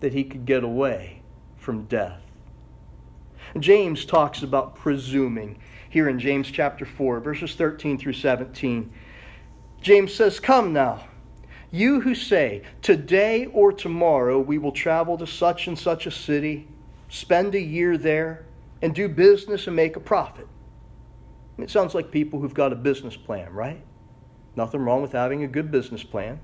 that 0.00 0.12
he 0.12 0.24
could 0.24 0.44
get 0.44 0.64
away 0.64 1.22
from 1.56 1.84
death. 1.84 2.20
James 3.58 4.04
talks 4.04 4.42
about 4.42 4.74
presuming 4.74 5.58
here 5.88 6.08
in 6.08 6.18
James 6.18 6.50
chapter 6.50 6.84
4, 6.84 7.20
verses 7.20 7.54
13 7.54 7.98
through 7.98 8.12
17. 8.12 8.92
James 9.80 10.14
says, 10.14 10.40
Come 10.40 10.72
now, 10.72 11.06
you 11.70 12.00
who 12.00 12.14
say, 12.14 12.62
Today 12.82 13.46
or 13.46 13.72
tomorrow 13.72 14.40
we 14.40 14.58
will 14.58 14.72
travel 14.72 15.16
to 15.18 15.26
such 15.26 15.66
and 15.66 15.78
such 15.78 16.06
a 16.06 16.10
city, 16.10 16.66
spend 17.08 17.54
a 17.54 17.60
year 17.60 17.96
there, 17.96 18.44
and 18.82 18.94
do 18.94 19.08
business 19.08 19.66
and 19.66 19.76
make 19.76 19.96
a 19.96 20.00
profit. 20.00 20.48
It 21.58 21.70
sounds 21.70 21.94
like 21.94 22.10
people 22.10 22.40
who've 22.40 22.54
got 22.54 22.72
a 22.72 22.76
business 22.76 23.16
plan, 23.16 23.52
right? 23.52 23.82
Nothing 24.56 24.80
wrong 24.80 25.02
with 25.02 25.12
having 25.12 25.44
a 25.44 25.48
good 25.48 25.70
business 25.70 26.02
plan 26.02 26.40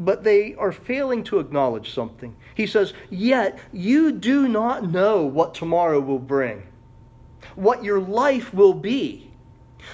but 0.00 0.24
they 0.24 0.54
are 0.54 0.72
failing 0.72 1.22
to 1.24 1.38
acknowledge 1.38 1.92
something. 1.92 2.34
He 2.54 2.66
says, 2.66 2.94
Yet 3.10 3.58
you 3.70 4.10
do 4.10 4.48
not 4.48 4.90
know 4.90 5.24
what 5.24 5.54
tomorrow 5.54 6.00
will 6.00 6.18
bring, 6.18 6.66
what 7.54 7.84
your 7.84 8.00
life 8.00 8.52
will 8.52 8.74
be. 8.74 9.30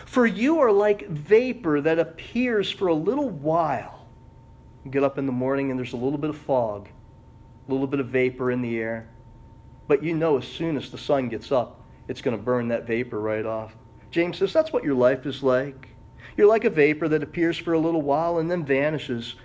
For 0.04 0.26
you 0.26 0.60
are 0.60 0.72
like 0.72 1.08
vapor 1.08 1.80
that 1.80 1.98
appears 1.98 2.70
for 2.70 2.88
a 2.88 2.94
little 2.94 3.30
while. 3.30 4.06
You 4.84 4.90
get 4.90 5.04
up 5.04 5.18
in 5.18 5.26
the 5.26 5.32
morning 5.32 5.70
and 5.70 5.78
there's 5.78 5.92
a 5.92 5.96
little 5.96 6.18
bit 6.18 6.30
of 6.30 6.38
fog, 6.38 6.88
a 7.68 7.72
little 7.72 7.86
bit 7.86 8.00
of 8.00 8.08
vapor 8.08 8.50
in 8.50 8.62
the 8.62 8.78
air. 8.78 9.08
But 9.88 10.02
you 10.02 10.14
know 10.14 10.38
as 10.38 10.46
soon 10.46 10.76
as 10.76 10.90
the 10.90 10.98
sun 10.98 11.28
gets 11.28 11.52
up, 11.52 11.84
it's 12.08 12.20
going 12.20 12.36
to 12.36 12.42
burn 12.42 12.68
that 12.68 12.86
vapor 12.86 13.20
right 13.20 13.46
off. 13.46 13.76
James 14.10 14.38
says 14.38 14.52
that's 14.52 14.72
what 14.72 14.84
your 14.84 14.94
life 14.94 15.26
is 15.26 15.42
like. 15.42 15.88
You're 16.36 16.48
like 16.48 16.64
a 16.64 16.70
vapor 16.70 17.08
that 17.08 17.22
appears 17.22 17.56
for 17.56 17.72
a 17.72 17.78
little 17.78 18.02
while 18.02 18.38
and 18.38 18.50
then 18.50 18.64
vanishes. 18.64 19.36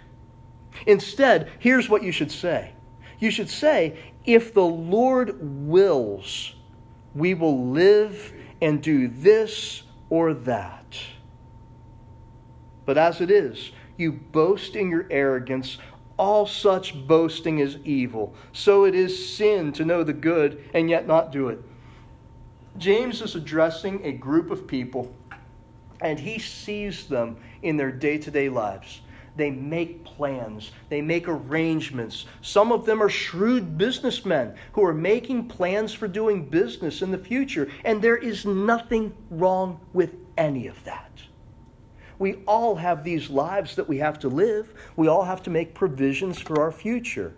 Instead, 0.86 1.50
here's 1.60 1.90
what 1.90 2.04
you 2.04 2.12
should 2.12 2.32
say 2.32 2.74
you 3.22 3.30
should 3.30 3.50
say, 3.50 3.98
if 4.26 4.54
the 4.54 4.66
Lord 4.66 5.38
wills, 5.42 6.56
we 7.14 7.36
will 7.36 7.68
live 7.68 8.34
and 8.62 8.82
do 8.82 9.08
this 9.08 9.84
or 10.10 10.34
that. 10.34 11.00
But 12.86 12.98
as 12.98 13.22
it 13.22 13.30
is, 13.30 13.72
you 13.96 14.12
boast 14.12 14.76
in 14.76 14.90
your 14.90 15.06
arrogance. 15.12 15.78
All 16.18 16.48
such 16.48 17.08
boasting 17.08 17.60
is 17.60 17.78
evil. 17.86 18.34
So 18.54 18.86
it 18.86 18.96
is 18.96 19.36
sin 19.36 19.72
to 19.74 19.86
know 19.86 20.04
the 20.04 20.14
good 20.14 20.64
and 20.74 20.90
yet 20.90 21.06
not 21.06 21.32
do 21.32 21.48
it. 21.50 21.60
James 22.78 23.22
is 23.22 23.36
addressing 23.36 24.04
a 24.04 24.12
group 24.12 24.50
of 24.50 24.66
people, 24.66 25.14
and 26.00 26.20
he 26.20 26.40
sees 26.40 27.06
them 27.06 27.38
in 27.62 27.78
their 27.78 27.92
day 27.92 28.18
to 28.18 28.32
day 28.32 28.50
lives 28.50 29.02
they 29.36 29.50
make 29.50 30.04
plans, 30.04 30.72
they 30.90 31.02
make 31.02 31.28
arrangements. 31.28 32.26
Some 32.42 32.72
of 32.72 32.86
them 32.86 33.02
are 33.02 33.10
shrewd 33.10 33.78
businessmen 33.78 34.56
who 34.74 34.84
are 34.84 34.94
making 34.94 35.48
plans 35.48 35.94
for 35.94 36.08
doing 36.08 36.50
business 36.50 37.02
in 37.02 37.12
the 37.12 37.18
future, 37.18 37.70
and 37.86 38.02
there 38.02 38.18
is 38.18 38.46
nothing 38.46 39.14
wrong 39.30 39.80
with 39.94 40.16
any 40.38 40.68
of 40.68 40.84
that. 40.84 41.10
We 42.20 42.36
all 42.46 42.76
have 42.76 43.04
these 43.04 43.30
lives 43.32 43.76
that 43.76 43.88
we 43.88 43.98
have 43.98 44.20
to 44.20 44.28
live. 44.28 44.76
We 44.96 45.08
all 45.08 45.24
have 45.24 45.42
to 45.44 45.50
make 45.50 45.74
provisions 45.74 46.40
for 46.40 46.62
our 46.62 46.72
future. 46.72 47.34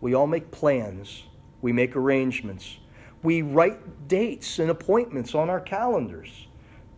We 0.00 0.12
all 0.12 0.26
make 0.26 0.50
plans. 0.50 1.24
We 1.62 1.72
make 1.72 1.94
arrangements. 1.94 2.78
We 3.22 3.42
write 3.42 4.08
dates 4.08 4.58
and 4.58 4.70
appointments 4.70 5.34
on 5.34 5.48
our 5.48 5.60
calendars. 5.60 6.48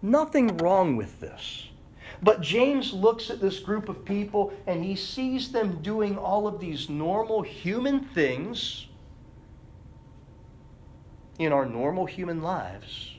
Nothing 0.00 0.56
wrong 0.56 0.96
with 0.96 1.20
this. 1.20 1.68
But 2.22 2.40
James 2.40 2.92
looks 2.92 3.30
at 3.30 3.40
this 3.40 3.58
group 3.58 3.88
of 3.88 4.04
people 4.04 4.52
and 4.66 4.84
he 4.84 4.96
sees 4.96 5.52
them 5.52 5.82
doing 5.82 6.16
all 6.16 6.46
of 6.46 6.60
these 6.60 6.88
normal 6.88 7.42
human 7.42 8.00
things 8.00 8.86
in 11.38 11.52
our 11.52 11.66
normal 11.66 12.06
human 12.06 12.42
lives. 12.42 13.16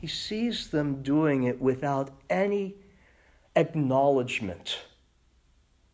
He 0.00 0.06
sees 0.06 0.70
them 0.70 1.02
doing 1.02 1.44
it 1.44 1.60
without 1.60 2.10
any 2.28 2.74
acknowledgement 3.54 4.80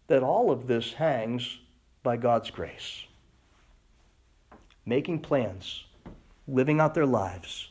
that 0.07 0.23
all 0.23 0.50
of 0.50 0.67
this 0.67 0.95
hangs 0.95 1.59
by 2.03 2.17
God's 2.17 2.50
grace. 2.50 3.05
Making 4.87 5.21
plans, 5.21 5.85
living 6.47 6.81
out 6.81 6.95
their 6.95 7.05
lives, 7.05 7.69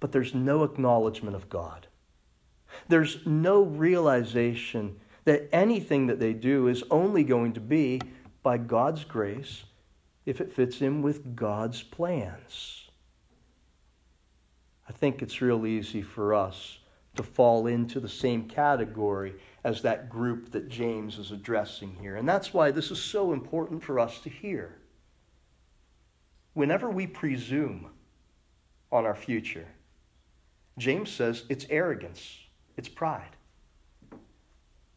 but 0.00 0.10
there's 0.10 0.34
no 0.34 0.64
acknowledgement 0.64 1.36
of 1.36 1.48
God. 1.48 1.86
There's 2.88 3.24
no 3.26 3.62
realization 3.62 5.00
that 5.24 5.48
anything 5.52 6.06
that 6.06 6.20
they 6.20 6.32
do 6.32 6.68
is 6.68 6.84
only 6.90 7.24
going 7.24 7.52
to 7.54 7.60
be 7.60 8.00
by 8.42 8.58
God's 8.58 9.04
grace 9.04 9.64
if 10.24 10.40
it 10.40 10.52
fits 10.52 10.80
in 10.80 11.02
with 11.02 11.36
God's 11.36 11.82
plans. 11.82 12.88
I 14.88 14.92
think 14.92 15.22
it's 15.22 15.40
real 15.40 15.66
easy 15.66 16.02
for 16.02 16.34
us 16.34 16.78
to 17.16 17.22
fall 17.22 17.66
into 17.66 17.98
the 17.98 18.08
same 18.08 18.48
category 18.48 19.34
as 19.64 19.82
that 19.82 20.08
group 20.08 20.52
that 20.52 20.68
James 20.68 21.18
is 21.18 21.32
addressing 21.32 21.96
here. 22.00 22.16
And 22.16 22.28
that's 22.28 22.54
why 22.54 22.70
this 22.70 22.90
is 22.90 23.02
so 23.02 23.32
important 23.32 23.82
for 23.82 23.98
us 23.98 24.20
to 24.20 24.30
hear. 24.30 24.76
Whenever 26.54 26.88
we 26.88 27.06
presume 27.06 27.90
on 28.92 29.04
our 29.04 29.14
future, 29.14 29.66
James 30.78 31.10
says 31.10 31.44
it's 31.48 31.66
arrogance, 31.68 32.38
it's 32.76 32.88
pride. 32.88 33.36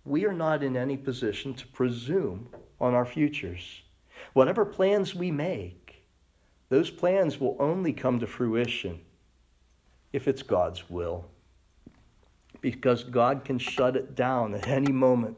We 0.05 0.25
are 0.25 0.33
not 0.33 0.63
in 0.63 0.75
any 0.75 0.97
position 0.97 1.53
to 1.55 1.67
presume 1.67 2.49
on 2.79 2.93
our 2.93 3.05
futures. 3.05 3.81
Whatever 4.33 4.65
plans 4.65 5.13
we 5.13 5.31
make, 5.31 6.03
those 6.69 6.89
plans 6.89 7.39
will 7.39 7.55
only 7.59 7.93
come 7.93 8.19
to 8.19 8.27
fruition 8.27 8.99
if 10.13 10.27
it's 10.27 10.41
God's 10.41 10.89
will. 10.89 11.25
Because 12.61 13.03
God 13.03 13.45
can 13.45 13.59
shut 13.59 13.95
it 13.95 14.15
down 14.15 14.53
at 14.53 14.67
any 14.67 14.91
moment. 14.91 15.37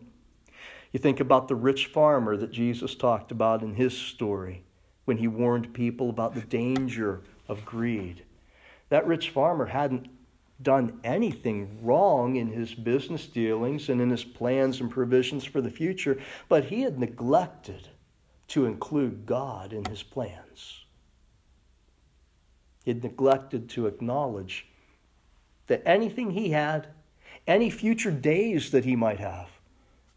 You 0.92 1.00
think 1.00 1.20
about 1.20 1.48
the 1.48 1.56
rich 1.56 1.88
farmer 1.88 2.36
that 2.36 2.52
Jesus 2.52 2.96
talked 2.96 3.32
about 3.32 3.62
in 3.62 3.76
his 3.76 3.96
story 3.96 4.64
when 5.06 5.18
he 5.18 5.28
warned 5.28 5.74
people 5.74 6.10
about 6.10 6.36
the 6.36 6.42
danger 6.42 7.22
of 7.48 7.66
greed. 7.66 8.24
That 8.90 9.08
rich 9.08 9.30
farmer 9.30 9.68
hadn't 9.68 10.08
done 10.64 11.00
anything 11.04 11.80
wrong 11.82 12.36
in 12.36 12.48
his 12.48 12.74
business 12.74 13.28
dealings 13.28 13.90
and 13.90 14.02
in 14.02 14.10
his 14.10 14.24
plans 14.24 14.80
and 14.80 14.90
provisions 14.90 15.44
for 15.44 15.62
the 15.62 15.70
future, 15.70 16.20
but 16.50 16.66
he 16.66 16.82
had 16.82 17.00
neglected 17.00 17.88
to 18.50 18.66
include 18.66 19.26
God 19.26 19.74
in 19.74 19.86
his 19.86 20.04
plans. 20.04 20.86
He 22.84 22.92
had 22.92 23.04
neglected 23.04 23.70
to 23.72 23.88
acknowledge 23.88 24.68
that 25.68 25.84
anything 25.86 26.32
he 26.32 26.50
had, 26.50 26.88
any 27.48 27.70
future 27.70 28.12
days 28.12 28.72
that 28.72 28.86
he 28.86 28.96
might 28.96 29.20
have, 29.20 29.50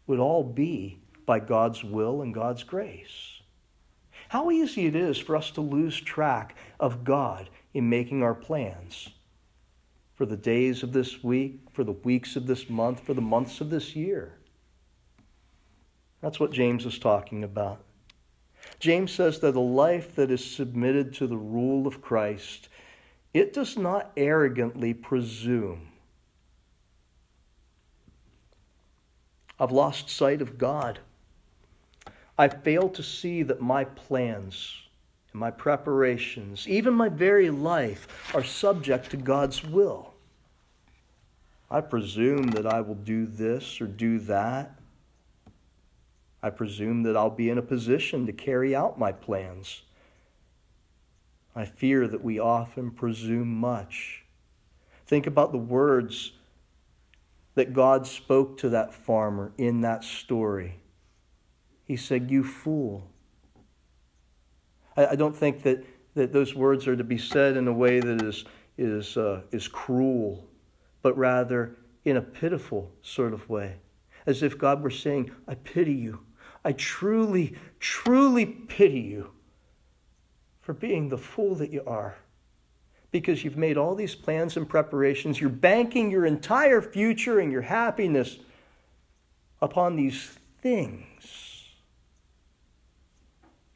would 0.07 0.19
all 0.19 0.43
be 0.43 0.99
by 1.25 1.39
God's 1.39 1.83
will 1.83 2.21
and 2.21 2.33
God's 2.33 2.63
grace. 2.63 3.41
How 4.29 4.51
easy 4.51 4.85
it 4.85 4.95
is 4.95 5.17
for 5.17 5.35
us 5.35 5.51
to 5.51 5.61
lose 5.61 5.99
track 5.99 6.55
of 6.79 7.03
God 7.03 7.49
in 7.73 7.89
making 7.89 8.23
our 8.23 8.33
plans 8.33 9.09
for 10.15 10.25
the 10.25 10.37
days 10.37 10.81
of 10.81 10.93
this 10.93 11.23
week, 11.23 11.59
for 11.73 11.83
the 11.83 11.91
weeks 11.91 12.35
of 12.35 12.47
this 12.47 12.69
month, 12.69 13.01
for 13.01 13.13
the 13.13 13.21
months 13.21 13.59
of 13.61 13.69
this 13.69 13.95
year. 13.95 14.37
That's 16.21 16.39
what 16.39 16.51
James 16.51 16.85
is 16.85 16.97
talking 16.97 17.43
about. 17.43 17.81
James 18.79 19.11
says 19.11 19.39
that 19.39 19.55
a 19.55 19.59
life 19.59 20.15
that 20.15 20.31
is 20.31 20.43
submitted 20.43 21.13
to 21.15 21.27
the 21.27 21.37
rule 21.37 21.85
of 21.85 22.01
Christ, 22.01 22.69
it 23.33 23.53
does 23.53 23.77
not 23.77 24.11
arrogantly 24.17 24.93
presume. 24.93 25.89
I've 29.59 29.71
lost 29.71 30.09
sight 30.09 30.41
of 30.41 30.57
God. 30.57 30.99
I 32.37 32.47
fail 32.47 32.89
to 32.89 33.03
see 33.03 33.43
that 33.43 33.61
my 33.61 33.85
plans 33.85 34.84
my 35.35 35.51
preparations, 35.51 36.67
even 36.67 36.93
my 36.93 37.09
very 37.09 37.49
life, 37.49 38.07
are 38.33 38.43
subject 38.43 39.11
to 39.11 39.17
God's 39.17 39.63
will. 39.63 40.13
I 41.69 41.81
presume 41.81 42.51
that 42.51 42.65
I 42.65 42.81
will 42.81 42.95
do 42.95 43.25
this 43.25 43.81
or 43.81 43.87
do 43.87 44.19
that. 44.19 44.79
I 46.41 46.49
presume 46.51 47.03
that 47.03 47.17
I'll 47.17 47.29
be 47.29 47.49
in 47.49 47.57
a 47.57 47.63
position 47.63 48.25
to 48.27 48.33
carry 48.33 48.75
out 48.75 48.99
my 48.99 49.11
plans. 49.11 49.81
I 51.55 51.65
fear 51.65 52.07
that 52.07 52.23
we 52.23 52.39
often 52.39 52.91
presume 52.91 53.55
much. 53.55 54.23
Think 55.07 55.25
about 55.25 55.51
the 55.51 55.57
words 55.57 56.33
that 57.55 57.73
God 57.73 58.05
spoke 58.05 58.57
to 58.59 58.69
that 58.69 58.93
farmer 58.93 59.53
in 59.57 59.81
that 59.81 60.03
story. 60.03 60.79
He 61.85 61.95
said, 61.95 62.29
You 62.29 62.43
fool. 62.43 63.07
I, 64.95 65.07
I 65.07 65.15
don't 65.15 65.35
think 65.35 65.63
that, 65.63 65.83
that 66.15 66.33
those 66.33 66.55
words 66.55 66.87
are 66.87 66.95
to 66.95 67.03
be 67.03 67.17
said 67.17 67.57
in 67.57 67.67
a 67.67 67.73
way 67.73 67.99
that 67.99 68.21
is, 68.21 68.45
is, 68.77 69.17
uh, 69.17 69.41
is 69.51 69.67
cruel, 69.67 70.47
but 71.01 71.17
rather 71.17 71.77
in 72.03 72.17
a 72.17 72.21
pitiful 72.21 72.91
sort 73.01 73.33
of 73.33 73.49
way, 73.49 73.77
as 74.25 74.43
if 74.43 74.57
God 74.57 74.81
were 74.81 74.89
saying, 74.89 75.31
I 75.47 75.55
pity 75.55 75.93
you. 75.93 76.21
I 76.63 76.71
truly, 76.71 77.55
truly 77.79 78.45
pity 78.45 79.01
you 79.01 79.31
for 80.61 80.73
being 80.73 81.09
the 81.09 81.17
fool 81.17 81.55
that 81.55 81.71
you 81.71 81.83
are. 81.85 82.17
Because 83.11 83.43
you've 83.43 83.55
made 83.55 83.77
all 83.77 83.95
these 83.95 84.15
plans 84.15 84.57
and 84.57 84.67
preparations, 84.67 85.39
you're 85.39 85.49
banking 85.49 86.11
your 86.11 86.25
entire 86.25 86.81
future 86.81 87.39
and 87.39 87.51
your 87.51 87.61
happiness 87.61 88.39
upon 89.61 89.95
these 89.95 90.37
things. 90.61 91.44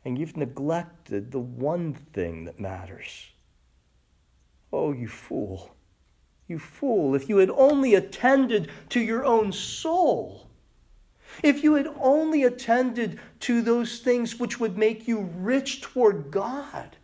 And 0.09 0.17
you've 0.17 0.35
neglected 0.35 1.31
the 1.31 1.39
one 1.39 1.93
thing 1.93 2.45
that 2.45 2.59
matters. 2.59 3.29
Oh, 4.73 4.91
you 4.91 5.07
fool. 5.07 5.75
You 6.47 6.57
fool. 6.57 7.13
If 7.13 7.29
you 7.29 7.37
had 7.37 7.51
only 7.51 7.93
attended 7.93 8.71
to 8.89 8.99
your 8.99 9.23
own 9.23 9.51
soul 9.51 10.49
if 11.43 11.63
you 11.63 11.75
had 11.75 11.87
only 11.99 12.43
attended 12.43 13.19
to 13.41 13.61
those 13.61 13.99
things 13.99 14.39
which 14.39 14.59
would 14.59 14.77
make 14.77 15.07
you 15.07 15.29
rich 15.37 15.81
toward 15.81 16.31
God, 16.31 16.97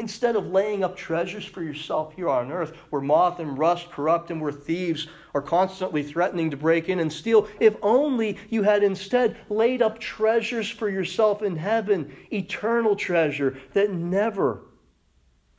instead 0.00 0.34
of 0.34 0.48
laying 0.48 0.82
up 0.82 0.96
treasures 0.96 1.44
for 1.44 1.62
yourself 1.62 2.14
here 2.14 2.28
on 2.28 2.50
earth, 2.50 2.74
where 2.88 3.02
moth 3.02 3.38
and 3.38 3.58
rust 3.58 3.90
corrupt 3.90 4.30
and 4.30 4.40
where 4.40 4.50
thieves 4.50 5.06
are 5.34 5.42
constantly 5.42 6.02
threatening 6.02 6.50
to 6.50 6.56
break 6.56 6.88
in 6.88 6.98
and 6.98 7.12
steal, 7.12 7.46
if 7.60 7.76
only 7.82 8.38
you 8.48 8.62
had 8.62 8.82
instead 8.82 9.36
laid 9.48 9.82
up 9.82 10.00
treasures 10.00 10.68
for 10.68 10.88
yourself 10.88 11.42
in 11.42 11.56
heaven, 11.56 12.16
eternal 12.32 12.96
treasure 12.96 13.56
that 13.74 13.92
never 13.92 14.62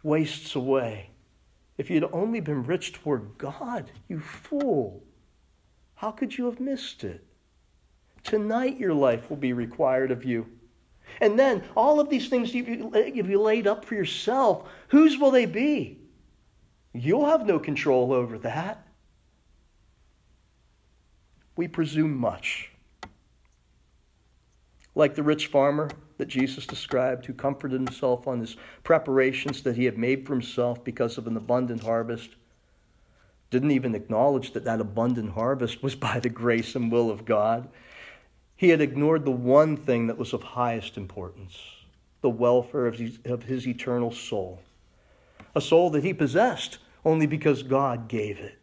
wastes 0.04 0.56
away. 0.56 1.12
If 1.78 1.90
you'd 1.90 2.10
only 2.12 2.42
been 2.42 2.64
rich 2.64 2.94
toward 2.94 3.38
God, 3.38 3.92
you 4.08 4.20
fool. 4.20 5.04
How 5.96 6.12
could 6.12 6.38
you 6.38 6.46
have 6.46 6.60
missed 6.60 7.04
it? 7.04 7.24
Tonight, 8.24 8.78
your 8.78 8.94
life 8.94 9.30
will 9.30 9.38
be 9.38 9.54
required 9.54 10.12
of 10.12 10.26
you. 10.26 10.48
And 11.20 11.38
then, 11.38 11.64
all 11.76 12.00
of 12.00 12.10
these 12.10 12.30
things 12.30 12.54
you've 12.54 12.68
you 12.70 13.42
laid 13.42 13.68
up 13.68 13.86
for 13.86 13.96
yourself, 13.96 14.68
whose 14.90 15.18
will 15.18 15.32
they 15.32 15.46
be? 15.46 16.00
You'll 16.94 17.26
have 17.26 17.46
no 17.46 17.60
control 17.60 18.14
over 18.14 18.38
that. 18.40 18.88
We 21.56 21.68
presume 21.68 22.18
much. 22.18 22.72
Like 24.94 25.16
the 25.16 25.24
rich 25.24 25.48
farmer 25.48 25.90
that 26.18 26.28
Jesus 26.28 26.66
described, 26.66 27.26
who 27.26 27.34
comforted 27.34 27.80
himself 27.80 28.28
on 28.28 28.42
his 28.42 28.58
preparations 28.84 29.64
that 29.64 29.76
he 29.76 29.86
had 29.86 29.98
made 29.98 30.26
for 30.26 30.34
himself 30.34 30.84
because 30.84 31.18
of 31.18 31.28
an 31.28 31.38
abundant 31.38 31.84
harvest, 31.84 32.32
didn't 33.50 33.72
even 33.72 33.96
acknowledge 33.96 34.54
that 34.54 34.66
that 34.66 34.80
abundant 34.80 35.32
harvest 35.34 35.82
was 35.84 35.96
by 35.96 36.20
the 36.20 36.30
grace 36.30 36.76
and 36.76 36.92
will 36.92 37.10
of 37.10 37.26
God. 37.26 37.70
He 38.62 38.70
had 38.70 38.80
ignored 38.80 39.26
the 39.26 39.32
one 39.32 39.76
thing 39.76 40.06
that 40.06 40.20
was 40.20 40.34
of 40.34 40.44
highest 40.44 40.96
importance 40.96 41.58
the 42.22 42.30
welfare 42.30 42.86
of 42.86 42.94
his, 43.00 43.18
of 43.26 43.42
his 43.42 43.68
eternal 43.68 44.12
soul, 44.12 44.62
a 45.56 45.60
soul 45.60 45.90
that 45.90 46.04
he 46.04 46.14
possessed 46.14 46.78
only 47.04 47.26
because 47.26 47.64
God 47.64 48.08
gave 48.08 48.38
it. 48.38 48.60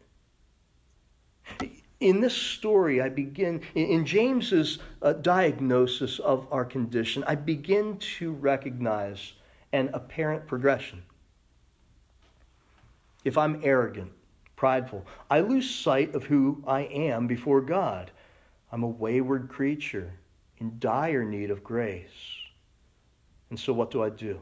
In 1.99 2.21
this 2.21 2.33
story, 2.33 3.01
I 3.01 3.09
begin, 3.09 3.59
in 3.75 4.05
James's 4.05 4.79
uh, 5.01 5.11
diagnosis 5.11 6.19
of 6.19 6.47
our 6.49 6.63
condition, 6.63 7.25
I 7.27 7.35
begin 7.35 7.97
to 8.19 8.31
recognize 8.31 9.33
an 9.73 9.89
apparent 9.93 10.47
progression. 10.47 11.03
If 13.25 13.37
I'm 13.37 13.59
arrogant, 13.65 14.13
prideful, 14.55 15.05
I 15.29 15.41
lose 15.41 15.69
sight 15.69 16.15
of 16.15 16.23
who 16.23 16.63
I 16.65 16.83
am 16.83 17.27
before 17.27 17.59
God. 17.59 18.11
I'm 18.71 18.83
a 18.83 18.87
wayward 18.87 19.49
creature 19.49 20.13
in 20.57 20.77
dire 20.79 21.23
need 21.23 21.49
of 21.49 21.63
grace. 21.63 22.37
And 23.49 23.59
so, 23.59 23.73
what 23.73 23.91
do 23.91 24.03
I 24.03 24.09
do? 24.09 24.39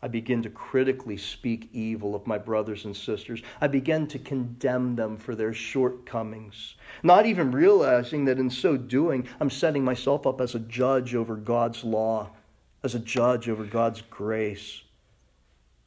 I 0.00 0.08
begin 0.08 0.42
to 0.44 0.50
critically 0.50 1.16
speak 1.16 1.68
evil 1.72 2.14
of 2.14 2.26
my 2.26 2.38
brothers 2.38 2.84
and 2.84 2.96
sisters. 2.96 3.42
I 3.60 3.66
begin 3.66 4.06
to 4.08 4.18
condemn 4.18 4.94
them 4.94 5.16
for 5.16 5.34
their 5.34 5.52
shortcomings, 5.52 6.76
not 7.02 7.26
even 7.26 7.50
realizing 7.50 8.24
that 8.26 8.38
in 8.38 8.48
so 8.48 8.76
doing, 8.76 9.26
I'm 9.40 9.50
setting 9.50 9.84
myself 9.84 10.24
up 10.24 10.40
as 10.40 10.54
a 10.54 10.60
judge 10.60 11.16
over 11.16 11.34
God's 11.34 11.82
law, 11.82 12.30
as 12.84 12.94
a 12.94 13.00
judge 13.00 13.48
over 13.48 13.64
God's 13.64 14.02
grace. 14.02 14.82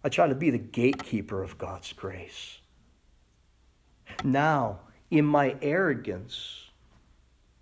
I 0.03 0.09
try 0.09 0.27
to 0.27 0.35
be 0.35 0.49
the 0.49 0.57
gatekeeper 0.57 1.41
of 1.41 1.57
God's 1.57 1.93
grace. 1.93 2.57
Now, 4.25 4.79
in 5.09 5.25
my 5.25 5.55
arrogance, 5.61 6.60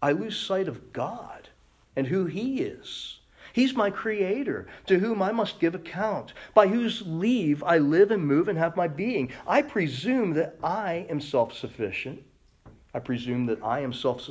I 0.02 0.12
lose 0.12 0.38
sight 0.40 0.68
of 0.68 0.94
God 0.94 1.50
and 1.96 2.08
who 2.08 2.26
He 2.26 2.62
is. 2.62 3.20
He's 3.52 3.76
my 3.76 3.90
creator, 3.90 4.68
to 4.86 5.00
whom 5.00 5.22
I 5.22 5.32
must 5.32 5.60
give 5.60 5.76
account, 5.76 6.34
by 6.54 6.68
whose 6.68 7.04
leave 7.06 7.64
I 7.64 7.78
live 7.78 8.12
and 8.12 8.26
move 8.26 8.48
and 8.48 8.58
have 8.58 8.78
my 8.78 8.88
being. 8.88 9.32
I 9.48 9.62
presume 9.64 10.34
that 10.34 10.58
I 10.64 11.08
am 11.10 11.20
self 11.20 11.54
sufficient. 11.54 12.24
I 12.94 13.00
presume 13.00 13.48
that 13.48 13.64
I 13.64 13.82
am 13.82 13.94
self 13.94 14.22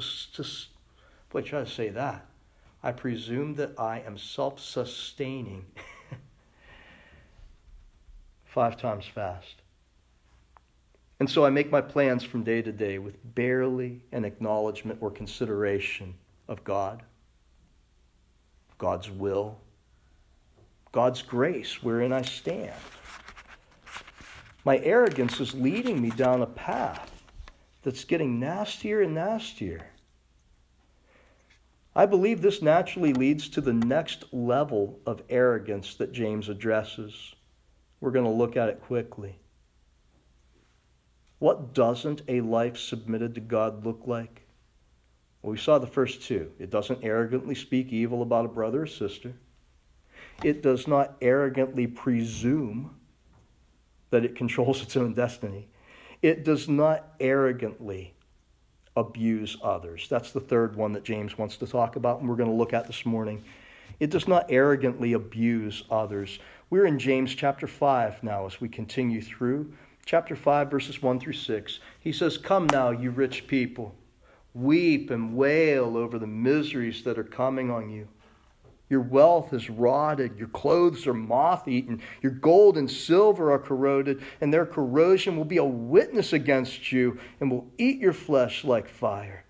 Boy, 1.30 1.42
try 1.42 1.60
to 1.60 1.66
say 1.66 1.90
that. 1.90 2.26
I 2.82 2.92
presume 2.92 3.54
that 3.54 3.78
I 3.78 4.00
am 4.00 4.18
self 4.18 4.60
sustaining. 4.60 5.66
Five 8.44 8.76
times 8.76 9.06
fast. 9.06 9.56
And 11.20 11.28
so 11.28 11.44
I 11.44 11.50
make 11.50 11.70
my 11.70 11.80
plans 11.80 12.22
from 12.22 12.44
day 12.44 12.62
to 12.62 12.70
day 12.70 12.98
with 12.98 13.18
barely 13.34 14.02
an 14.12 14.24
acknowledgement 14.24 14.98
or 15.00 15.10
consideration 15.10 16.14
of 16.46 16.62
God. 16.62 17.02
God's 18.78 19.10
will, 19.10 19.58
God's 20.92 21.22
grace 21.22 21.82
wherein 21.82 22.12
I 22.12 22.22
stand. 22.22 22.74
My 24.64 24.78
arrogance 24.78 25.40
is 25.40 25.54
leading 25.54 26.00
me 26.00 26.10
down 26.10 26.42
a 26.42 26.46
path 26.46 27.10
that's 27.82 28.04
getting 28.04 28.38
nastier 28.38 29.02
and 29.02 29.14
nastier. 29.14 29.86
I 31.96 32.06
believe 32.06 32.42
this 32.42 32.62
naturally 32.62 33.12
leads 33.12 33.48
to 33.48 33.60
the 33.60 33.72
next 33.72 34.32
level 34.32 35.00
of 35.04 35.22
arrogance 35.28 35.96
that 35.96 36.12
James 36.12 36.48
addresses. 36.48 37.34
We're 38.00 38.12
going 38.12 38.24
to 38.24 38.30
look 38.30 38.56
at 38.56 38.68
it 38.68 38.80
quickly. 38.82 39.38
What 41.38 41.72
doesn't 41.72 42.22
a 42.28 42.40
life 42.40 42.76
submitted 42.76 43.34
to 43.36 43.40
God 43.40 43.84
look 43.84 44.02
like? 44.06 44.42
Well, 45.42 45.52
we 45.52 45.58
saw 45.58 45.78
the 45.78 45.86
first 45.86 46.22
two. 46.22 46.50
It 46.58 46.70
doesn't 46.70 47.04
arrogantly 47.04 47.54
speak 47.54 47.92
evil 47.92 48.22
about 48.22 48.44
a 48.44 48.48
brother 48.48 48.82
or 48.82 48.86
sister. 48.86 49.34
It 50.42 50.62
does 50.62 50.88
not 50.88 51.16
arrogantly 51.20 51.86
presume 51.86 52.96
that 54.10 54.24
it 54.24 54.34
controls 54.34 54.82
its 54.82 54.96
own 54.96 55.14
destiny. 55.14 55.68
It 56.22 56.44
does 56.44 56.68
not 56.68 57.14
arrogantly 57.20 58.14
abuse 58.96 59.56
others. 59.62 60.08
That's 60.08 60.32
the 60.32 60.40
third 60.40 60.74
one 60.74 60.92
that 60.94 61.04
James 61.04 61.38
wants 61.38 61.56
to 61.58 61.66
talk 61.66 61.94
about, 61.94 62.18
and 62.18 62.28
we're 62.28 62.34
going 62.34 62.50
to 62.50 62.54
look 62.54 62.72
at 62.72 62.88
this 62.88 63.06
morning. 63.06 63.44
It 64.00 64.10
does 64.10 64.26
not 64.26 64.46
arrogantly 64.48 65.12
abuse 65.12 65.84
others. 65.88 66.40
We're 66.70 66.86
in 66.86 66.98
James 66.98 67.34
chapter 67.34 67.68
5 67.68 68.24
now 68.24 68.46
as 68.46 68.60
we 68.60 68.68
continue 68.68 69.22
through. 69.22 69.72
Chapter 70.08 70.34
5, 70.34 70.70
verses 70.70 71.02
1 71.02 71.20
through 71.20 71.34
6. 71.34 71.80
He 72.00 72.12
says, 72.12 72.38
Come 72.38 72.66
now, 72.72 72.88
you 72.88 73.10
rich 73.10 73.46
people 73.46 73.94
weep 74.54 75.10
and 75.10 75.36
wail 75.36 75.98
over 75.98 76.18
the 76.18 76.26
miseries 76.26 77.04
that 77.04 77.18
are 77.18 77.24
coming 77.24 77.70
on 77.70 77.90
you. 77.90 78.08
Your 78.88 79.02
wealth 79.02 79.52
is 79.52 79.68
rotted, 79.68 80.38
your 80.38 80.48
clothes 80.48 81.06
are 81.06 81.12
moth 81.12 81.68
eaten, 81.68 82.00
your 82.22 82.32
gold 82.32 82.78
and 82.78 82.90
silver 82.90 83.52
are 83.52 83.58
corroded, 83.58 84.22
and 84.40 84.50
their 84.50 84.64
corrosion 84.64 85.36
will 85.36 85.44
be 85.44 85.58
a 85.58 85.64
witness 85.64 86.32
against 86.32 86.90
you 86.90 87.20
and 87.38 87.50
will 87.50 87.70
eat 87.76 87.98
your 87.98 88.14
flesh 88.14 88.64
like 88.64 88.88
fire. 88.88 89.44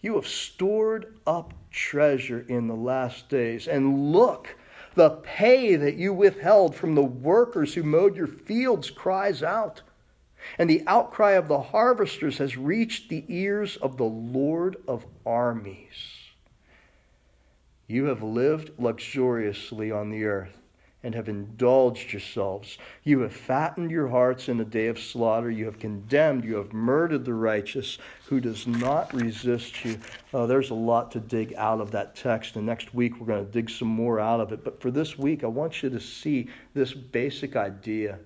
You 0.00 0.16
have 0.16 0.26
stored 0.26 1.20
up 1.24 1.54
treasure 1.70 2.44
in 2.48 2.66
the 2.66 2.74
last 2.74 3.28
days, 3.28 3.68
and 3.68 4.10
look, 4.10 4.56
the 4.94 5.10
pay 5.10 5.76
that 5.76 5.94
you 5.94 6.12
withheld 6.12 6.74
from 6.74 6.96
the 6.96 7.04
workers 7.04 7.74
who 7.74 7.84
mowed 7.84 8.16
your 8.16 8.26
fields 8.26 8.90
cries 8.90 9.44
out. 9.44 9.82
And 10.58 10.68
the 10.68 10.82
outcry 10.86 11.32
of 11.32 11.48
the 11.48 11.60
harvesters 11.60 12.38
has 12.38 12.56
reached 12.56 13.08
the 13.08 13.24
ears 13.28 13.76
of 13.76 13.96
the 13.96 14.04
Lord 14.04 14.76
of 14.86 15.06
armies. 15.24 16.30
You 17.86 18.04
have 18.04 18.22
lived 18.22 18.70
luxuriously 18.78 19.90
on 19.90 20.10
the 20.10 20.24
earth 20.24 20.56
and 21.02 21.14
have 21.14 21.28
indulged 21.28 22.12
yourselves. 22.12 22.76
You 23.02 23.20
have 23.20 23.32
fattened 23.32 23.90
your 23.90 24.08
hearts 24.08 24.48
in 24.48 24.60
a 24.60 24.64
day 24.64 24.86
of 24.86 24.98
slaughter. 24.98 25.50
You 25.50 25.64
have 25.64 25.78
condemned, 25.78 26.44
you 26.44 26.56
have 26.56 26.72
murdered 26.72 27.24
the 27.24 27.34
righteous 27.34 27.98
who 28.26 28.38
does 28.38 28.66
not 28.66 29.12
resist 29.14 29.84
you. 29.84 29.98
Oh, 30.34 30.46
there's 30.46 30.70
a 30.70 30.74
lot 30.74 31.10
to 31.12 31.20
dig 31.20 31.54
out 31.54 31.80
of 31.80 31.90
that 31.92 32.16
text, 32.16 32.56
and 32.56 32.66
next 32.66 32.94
week 32.94 33.18
we're 33.18 33.26
going 33.26 33.46
to 33.46 33.50
dig 33.50 33.70
some 33.70 33.88
more 33.88 34.20
out 34.20 34.40
of 34.40 34.52
it. 34.52 34.62
But 34.62 34.80
for 34.80 34.90
this 34.90 35.18
week, 35.18 35.42
I 35.42 35.48
want 35.48 35.82
you 35.82 35.90
to 35.90 36.00
see 36.00 36.48
this 36.74 36.92
basic 36.92 37.56
idea 37.56 38.18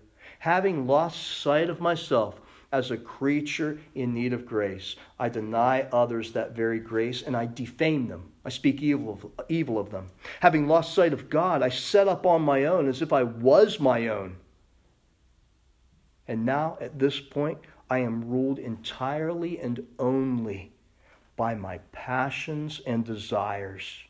having 0.44 0.86
lost 0.86 1.40
sight 1.40 1.70
of 1.70 1.80
myself 1.80 2.38
as 2.70 2.90
a 2.90 2.98
creature 2.98 3.78
in 3.94 4.12
need 4.12 4.34
of 4.34 4.44
grace, 4.44 4.94
I 5.18 5.30
deny 5.30 5.88
others 5.90 6.32
that 6.32 6.54
very 6.54 6.78
grace 6.80 7.22
and 7.22 7.34
I 7.34 7.46
defame 7.46 8.08
them. 8.08 8.30
I 8.44 8.50
speak 8.50 8.82
evil 8.82 9.14
of, 9.14 9.46
evil 9.48 9.78
of 9.78 9.90
them. 9.90 10.10
Having 10.40 10.68
lost 10.68 10.92
sight 10.92 11.14
of 11.14 11.30
God, 11.30 11.62
I 11.62 11.70
set 11.70 12.08
up 12.08 12.26
on 12.26 12.42
my 12.42 12.66
own 12.66 12.86
as 12.88 13.00
if 13.00 13.10
I 13.10 13.22
was 13.22 13.80
my 13.80 14.06
own. 14.06 14.36
And 16.28 16.44
now, 16.44 16.76
at 16.78 16.98
this 16.98 17.20
point, 17.20 17.56
I 17.88 18.00
am 18.00 18.28
ruled 18.28 18.58
entirely 18.58 19.58
and 19.58 19.86
only 19.98 20.74
by 21.36 21.54
my 21.54 21.78
passions 21.90 22.82
and 22.86 23.02
desires. 23.02 24.04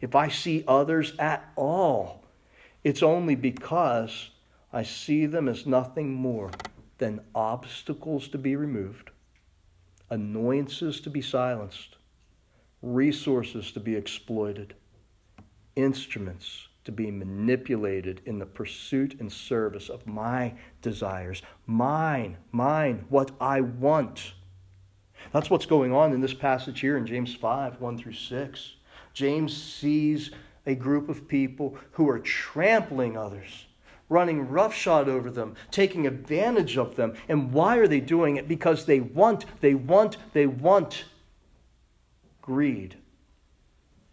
If 0.00 0.14
I 0.14 0.28
see 0.28 0.64
others 0.66 1.12
at 1.18 1.52
all, 1.56 2.24
it's 2.82 3.02
only 3.02 3.34
because 3.34 4.30
I 4.72 4.82
see 4.82 5.26
them 5.26 5.48
as 5.48 5.66
nothing 5.66 6.14
more 6.14 6.50
than 6.98 7.20
obstacles 7.34 8.28
to 8.28 8.38
be 8.38 8.56
removed, 8.56 9.10
annoyances 10.08 11.00
to 11.02 11.10
be 11.10 11.20
silenced, 11.20 11.96
resources 12.80 13.70
to 13.72 13.80
be 13.80 13.94
exploited, 13.96 14.74
instruments 15.76 16.68
to 16.84 16.92
be 16.92 17.10
manipulated 17.10 18.20
in 18.24 18.38
the 18.38 18.46
pursuit 18.46 19.20
and 19.20 19.30
service 19.30 19.88
of 19.88 20.06
my 20.06 20.54
desires. 20.80 21.42
Mine, 21.66 22.38
mine, 22.50 23.04
what 23.08 23.30
I 23.40 23.60
want. 23.60 24.32
That's 25.32 25.50
what's 25.50 25.66
going 25.66 25.92
on 25.92 26.12
in 26.12 26.20
this 26.20 26.34
passage 26.34 26.80
here 26.80 26.96
in 26.96 27.06
James 27.06 27.34
5 27.34 27.80
1 27.80 27.98
through 27.98 28.14
6. 28.14 28.74
James 29.12 29.56
sees 29.56 30.30
a 30.66 30.74
group 30.74 31.08
of 31.08 31.28
people 31.28 31.76
who 31.92 32.08
are 32.08 32.18
trampling 32.18 33.16
others 33.16 33.66
running 34.12 34.48
roughshod 34.48 35.08
over 35.08 35.30
them, 35.30 35.56
taking 35.70 36.06
advantage 36.06 36.76
of 36.76 36.96
them. 36.96 37.14
And 37.28 37.52
why 37.52 37.78
are 37.78 37.88
they 37.88 38.00
doing 38.00 38.36
it? 38.36 38.46
Because 38.46 38.84
they 38.84 39.00
want, 39.00 39.46
they 39.60 39.74
want, 39.74 40.18
they 40.32 40.46
want 40.46 41.04
greed. 42.40 42.96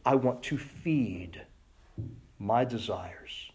I 0.06 0.16
want 0.16 0.42
to 0.44 0.58
feed 0.58 1.42
my 2.40 2.64
desires, 2.64 3.52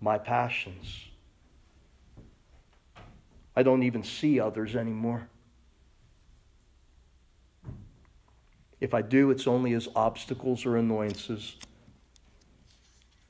my 0.00 0.16
passions. 0.16 1.08
I 3.56 3.62
don't 3.62 3.82
even 3.82 4.02
see 4.02 4.40
others 4.40 4.74
anymore. 4.76 5.28
If 8.80 8.94
I 8.94 9.02
do, 9.02 9.30
it's 9.30 9.46
only 9.46 9.72
as 9.72 9.88
obstacles 9.96 10.66
or 10.66 10.76
annoyances. 10.76 11.56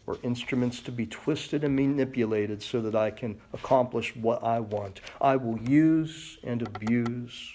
Or 0.07 0.19
instruments 0.23 0.81
to 0.81 0.93
be 0.93 1.07
twisted 1.07 1.65
and 1.65 1.75
manipulated 1.75 2.63
so 2.63 2.81
that 2.83 2.95
I 2.95 3.11
can 3.11 3.41
accomplish 3.53 4.15
what 4.15 4.43
I 4.43 4.61
want. 4.61 5.01
I 5.21 5.37
will 5.37 5.59
use 5.59 6.39
and 6.43 6.63
abuse. 6.63 7.53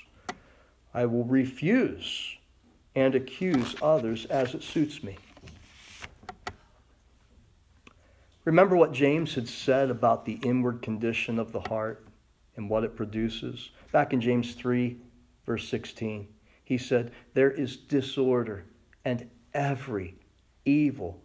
I 0.94 1.06
will 1.06 1.26
refuse 1.26 2.38
and 2.96 3.14
accuse 3.14 3.76
others 3.82 4.26
as 4.26 4.56
it 4.56 4.64
suits 4.64 5.04
me. 5.04 5.18
Remember 8.46 8.76
what 8.76 8.94
James 8.94 9.36
had 9.36 9.48
said 9.48 9.92
about 9.92 10.26
the 10.26 10.40
inward 10.42 10.82
condition 10.82 11.38
of 11.38 11.52
the 11.52 11.60
heart 11.62 12.08
and 12.56 12.70
what 12.70 12.84
it 12.84 12.96
produces? 12.96 13.70
Back 13.92 14.12
in 14.12 14.22
James 14.22 14.56
3, 14.56 14.98
verse 15.46 15.68
16, 15.68 16.28
he 16.64 16.78
said, 16.78 17.12
There 17.36 17.52
is 17.52 17.78
disorder 17.78 18.66
and 19.06 19.30
every 19.54 20.16
evil 20.66 21.22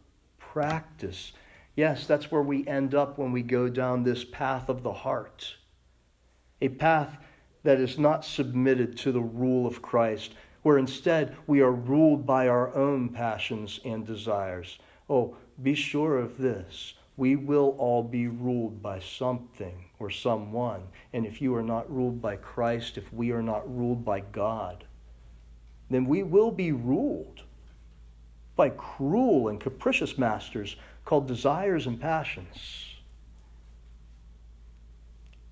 practice. 0.54 1.32
Yes, 1.74 2.06
that's 2.06 2.30
where 2.30 2.40
we 2.40 2.64
end 2.68 2.94
up 2.94 3.18
when 3.18 3.32
we 3.32 3.42
go 3.42 3.68
down 3.68 4.04
this 4.04 4.24
path 4.24 4.68
of 4.68 4.84
the 4.84 4.92
heart. 4.92 5.56
A 6.62 6.68
path 6.68 7.18
that 7.64 7.80
is 7.80 7.98
not 7.98 8.24
submitted 8.24 8.96
to 8.98 9.10
the 9.10 9.20
rule 9.20 9.66
of 9.66 9.82
Christ, 9.82 10.34
where 10.62 10.78
instead 10.78 11.36
we 11.48 11.60
are 11.60 11.72
ruled 11.72 12.24
by 12.24 12.46
our 12.46 12.72
own 12.72 13.08
passions 13.08 13.80
and 13.84 14.06
desires. 14.06 14.78
Oh, 15.10 15.36
be 15.60 15.74
sure 15.74 16.18
of 16.18 16.38
this. 16.38 16.94
We 17.16 17.34
will 17.34 17.74
all 17.76 18.04
be 18.04 18.28
ruled 18.28 18.80
by 18.80 19.00
something 19.00 19.86
or 19.98 20.08
someone. 20.08 20.82
And 21.12 21.26
if 21.26 21.42
you 21.42 21.52
are 21.56 21.64
not 21.64 21.92
ruled 21.92 22.22
by 22.22 22.36
Christ, 22.36 22.96
if 22.96 23.12
we 23.12 23.32
are 23.32 23.42
not 23.42 23.68
ruled 23.76 24.04
by 24.04 24.20
God, 24.20 24.84
then 25.90 26.04
we 26.04 26.22
will 26.22 26.52
be 26.52 26.70
ruled 26.70 27.42
by 28.56 28.70
cruel 28.70 29.48
and 29.48 29.60
capricious 29.60 30.16
masters 30.16 30.76
called 31.04 31.26
desires 31.26 31.86
and 31.86 32.00
passions. 32.00 32.96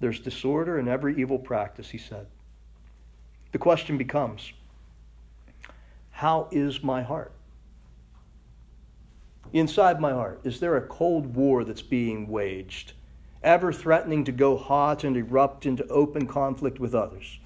There's 0.01 0.19
disorder 0.19 0.79
in 0.79 0.89
every 0.89 1.17
evil 1.21 1.39
practice, 1.39 1.91
he 1.91 1.99
said. 1.99 2.27
The 3.53 3.59
question 3.59 3.99
becomes 3.99 4.53
how 6.11 6.49
is 6.51 6.83
my 6.83 7.03
heart? 7.03 7.33
Inside 9.53 10.01
my 10.01 10.13
heart, 10.13 10.41
is 10.45 10.61
there 10.61 10.77
a 10.77 10.87
cold 10.87 11.35
war 11.35 11.65
that's 11.65 11.83
being 11.83 12.29
waged, 12.29 12.93
ever 13.43 13.73
threatening 13.73 14.25
to 14.25 14.33
go 14.33 14.57
hot 14.57 15.05
and 15.05 15.17
erupt 15.17 15.67
into 15.67 15.87
open 15.89 16.27
conflict 16.27 16.81
with 16.81 16.95
others? 16.95 17.39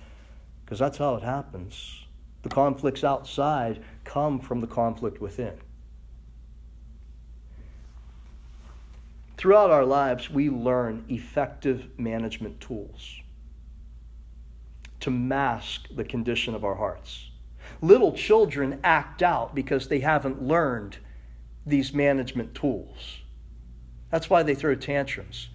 Because 0.64 0.78
that's 0.78 0.98
how 0.98 1.16
it 1.16 1.22
happens. 1.22 2.05
The 2.46 2.54
conflicts 2.54 3.02
outside 3.02 3.82
come 4.04 4.38
from 4.38 4.61
the 4.61 4.68
conflict 4.68 5.20
within. 5.20 5.54
Throughout 9.37 9.72
our 9.72 9.85
lives, 9.85 10.30
we 10.30 10.48
learn 10.48 11.04
effective 11.09 11.88
management 11.98 12.61
tools 12.61 13.20
to 15.00 15.11
mask 15.11 15.88
the 15.92 16.04
condition 16.04 16.54
of 16.54 16.64
our 16.64 16.76
hearts. 16.76 17.30
Little 17.80 18.12
children 18.12 18.78
act 18.85 19.24
out 19.24 19.52
because 19.52 19.88
they 19.88 19.98
haven't 19.98 20.40
learned 20.40 20.98
these 21.66 21.92
management 21.92 22.54
tools. 22.54 23.22
That's 24.12 24.30
why 24.30 24.44
they 24.44 24.54
throw 24.54 24.76
tantrums. 24.76 25.48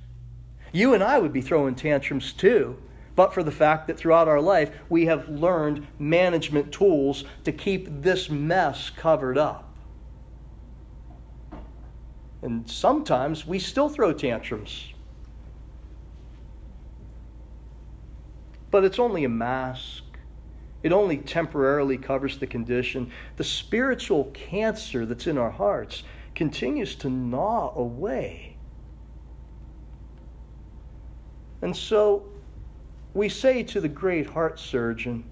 You 0.74 0.94
and 0.94 1.02
I 1.02 1.20
would 1.20 1.32
be 1.32 1.42
throwing 1.42 1.76
tantrums 1.76 2.34
too 2.34 2.78
but 3.16 3.34
for 3.34 3.44
the 3.44 3.52
fact 3.52 3.88
that 3.88 3.98
throughout 3.98 4.28
our 4.28 4.42
life 4.42 4.72
we 4.90 5.06
have 5.06 5.28
learned 5.30 5.86
management 6.00 6.72
tools 6.72 7.24
to 7.44 7.52
keep 7.52 7.88
this 8.02 8.30
mess 8.30 8.90
covered 8.90 9.38
up. 9.38 9.68
And 12.42 12.70
sometimes 12.70 13.46
we 13.46 13.60
still 13.60 13.90
throw 13.90 14.14
tantrums. 14.14 14.94
But 18.72 18.84
it's 18.84 19.00
only 19.00 19.26
a 19.26 19.30
mask. 19.30 20.04
It 20.82 20.92
only 20.92 21.18
temporarily 21.18 21.98
covers 21.98 22.40
the 22.40 22.48
condition. 22.48 23.12
The 23.38 23.44
spiritual 23.44 24.32
cancer 24.34 25.06
that's 25.06 25.28
in 25.28 25.38
our 25.38 25.52
hearts 25.52 26.04
continues 26.34 26.96
to 26.96 27.10
gnaw 27.10 27.74
away. 27.76 28.58
And 31.62 31.76
so 31.76 32.26
we 33.14 33.30
say 33.30 33.64
to 33.64 33.82
the 33.82 33.90
great 33.90 34.28
heart 34.28 34.60
surgeon, 34.60 35.24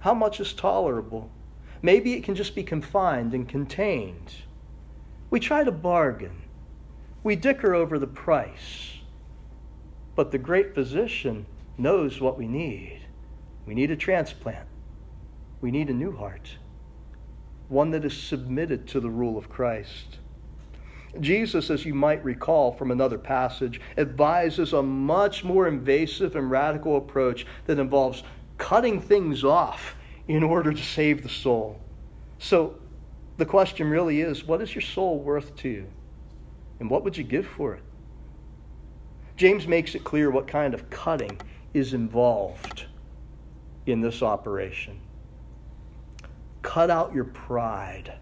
How 0.00 0.14
much 0.14 0.40
is 0.40 0.52
tolerable? 0.52 1.30
Maybe 1.82 2.14
it 2.14 2.24
can 2.24 2.34
just 2.34 2.54
be 2.54 2.62
confined 2.62 3.34
and 3.34 3.48
contained. 3.48 4.34
We 5.30 5.40
try 5.40 5.64
to 5.64 5.72
bargain. 5.72 6.42
We 7.22 7.36
dicker 7.36 7.74
over 7.74 7.98
the 7.98 8.06
price. 8.06 8.98
But 10.14 10.30
the 10.30 10.38
great 10.38 10.74
physician 10.74 11.46
knows 11.78 12.20
what 12.20 12.38
we 12.38 12.46
need. 12.46 13.00
We 13.66 13.74
need 13.74 13.90
a 13.90 13.96
transplant. 13.96 14.68
We 15.60 15.70
need 15.70 15.88
a 15.88 15.94
new 15.94 16.16
heart, 16.16 16.58
one 17.68 17.92
that 17.92 18.04
is 18.04 18.20
submitted 18.20 18.88
to 18.88 19.00
the 19.00 19.10
rule 19.10 19.38
of 19.38 19.48
Christ. 19.48 20.18
Jesus, 21.20 21.68
as 21.68 21.84
you 21.84 21.94
might 21.94 22.24
recall 22.24 22.72
from 22.72 22.90
another 22.90 23.18
passage, 23.18 23.80
advises 23.98 24.72
a 24.72 24.82
much 24.82 25.44
more 25.44 25.68
invasive 25.68 26.36
and 26.36 26.50
radical 26.50 26.96
approach 26.96 27.46
that 27.66 27.78
involves 27.78 28.22
cutting 28.56 29.00
things 29.00 29.44
off 29.44 29.94
in 30.26 30.42
order 30.42 30.72
to 30.72 30.82
save 30.82 31.22
the 31.22 31.28
soul. 31.28 31.78
So 32.38 32.76
the 33.36 33.44
question 33.44 33.90
really 33.90 34.20
is 34.20 34.44
what 34.44 34.62
is 34.62 34.74
your 34.74 34.82
soul 34.82 35.18
worth 35.18 35.54
to 35.56 35.68
you? 35.68 35.86
And 36.80 36.88
what 36.90 37.04
would 37.04 37.16
you 37.16 37.24
give 37.24 37.46
for 37.46 37.74
it? 37.74 37.82
James 39.36 39.66
makes 39.66 39.94
it 39.94 40.04
clear 40.04 40.30
what 40.30 40.46
kind 40.46 40.74
of 40.74 40.88
cutting 40.90 41.40
is 41.74 41.94
involved 41.94 42.86
in 43.86 44.00
this 44.00 44.22
operation. 44.22 45.00
Cut 46.62 46.90
out 46.90 47.14
your 47.14 47.24
pride 47.24 48.14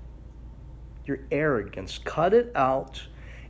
your 1.10 1.18
arrogance. 1.32 1.98
Cut 1.98 2.32
it 2.32 2.52
out 2.54 3.08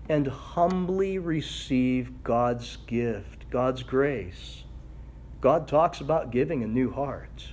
and 0.08 0.26
humbly 0.26 1.18
receive 1.18 2.24
God's 2.24 2.78
gift, 2.86 3.48
God's 3.50 3.82
grace. 3.82 4.64
God 5.42 5.68
talks 5.68 6.00
about 6.00 6.32
giving 6.32 6.62
a 6.62 6.66
new 6.66 6.90
heart. 6.90 7.48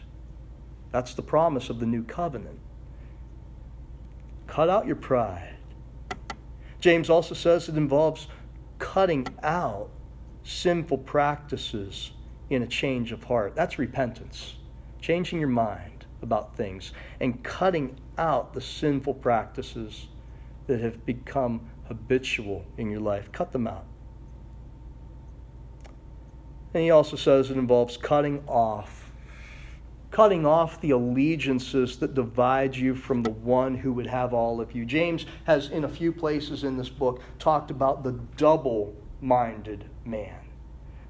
That's 0.91 1.13
the 1.13 1.21
promise 1.21 1.69
of 1.69 1.79
the 1.79 1.85
new 1.85 2.03
covenant. 2.03 2.59
Cut 4.47 4.69
out 4.69 4.87
your 4.87 4.95
pride. 4.95 5.57
James 6.79 7.09
also 7.09 7.35
says 7.35 7.67
it 7.67 7.75
involves 7.75 8.27
cutting 8.79 9.27
out 9.43 9.89
sinful 10.43 10.99
practices 10.99 12.11
in 12.49 12.63
a 12.63 12.67
change 12.67 13.11
of 13.11 13.25
heart. 13.25 13.55
That's 13.55 13.77
repentance, 13.77 14.55
changing 15.01 15.39
your 15.39 15.49
mind 15.49 15.96
about 16.21 16.55
things 16.55 16.91
and 17.19 17.43
cutting 17.43 17.99
out 18.17 18.53
the 18.53 18.61
sinful 18.61 19.13
practices 19.15 20.07
that 20.67 20.79
have 20.81 21.05
become 21.05 21.69
habitual 21.87 22.65
in 22.77 22.89
your 22.91 22.99
life. 22.99 23.31
Cut 23.31 23.51
them 23.51 23.67
out. 23.67 23.85
And 26.73 26.83
he 26.83 26.91
also 26.91 27.15
says 27.15 27.49
it 27.49 27.57
involves 27.57 27.97
cutting 27.97 28.43
off. 28.47 29.11
Cutting 30.11 30.45
off 30.45 30.79
the 30.81 30.91
allegiances 30.91 31.97
that 31.99 32.13
divide 32.13 32.75
you 32.75 32.95
from 32.95 33.23
the 33.23 33.29
one 33.29 33.75
who 33.75 33.93
would 33.93 34.07
have 34.07 34.33
all 34.33 34.61
of 34.61 34.73
you. 34.73 34.85
James 34.85 35.25
has, 35.45 35.69
in 35.69 35.83
a 35.83 35.89
few 35.89 36.11
places 36.11 36.63
in 36.63 36.77
this 36.77 36.89
book, 36.89 37.21
talked 37.39 37.71
about 37.71 38.03
the 38.03 38.13
double 38.35 38.95
minded 39.21 39.85
man 40.05 40.46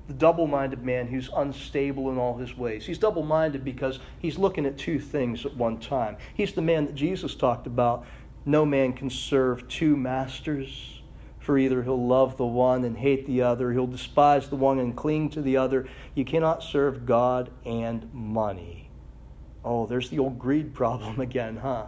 the 0.08 0.14
double 0.14 0.48
minded 0.48 0.84
man 0.84 1.08
who's 1.08 1.30
unstable 1.36 2.10
in 2.10 2.18
all 2.18 2.38
his 2.38 2.58
ways. 2.58 2.86
He's 2.86 2.98
double 2.98 3.24
minded 3.24 3.64
because 3.66 4.00
he's 4.20 4.38
looking 4.38 4.66
at 4.66 4.78
two 4.78 5.00
things 5.00 5.46
at 5.46 5.56
one 5.56 5.80
time. 5.80 6.18
He's 6.34 6.54
the 6.54 6.62
man 6.62 6.86
that 6.86 6.96
Jesus 6.96 7.36
talked 7.36 7.68
about. 7.68 8.06
No 8.46 8.66
man 8.66 8.94
can 8.94 9.10
serve 9.10 9.68
two 9.68 9.98
masters, 9.98 11.02
for 11.40 11.58
either 11.58 11.84
he'll 11.84 12.08
love 12.08 12.38
the 12.38 12.46
one 12.46 12.86
and 12.86 12.98
hate 12.98 13.26
the 13.26 13.42
other, 13.42 13.74
he'll 13.74 13.88
despise 13.88 14.50
the 14.50 14.56
one 14.56 14.80
and 14.80 14.96
cling 14.96 15.30
to 15.32 15.42
the 15.42 15.58
other. 15.58 15.88
You 16.16 16.24
cannot 16.24 16.64
serve 16.64 17.06
God 17.06 17.52
and 17.66 18.10
money. 18.14 18.90
Oh, 19.66 19.86
there's 19.86 20.10
the 20.10 20.20
old 20.20 20.40
greed 20.40 20.74
problem 20.74 21.20
again, 21.20 21.58
huh? 21.58 21.88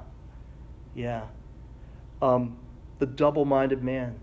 Yeah. 0.94 1.28
Um, 2.22 2.58
the 2.98 3.06
double 3.06 3.46
minded 3.46 3.82
man 3.82 4.20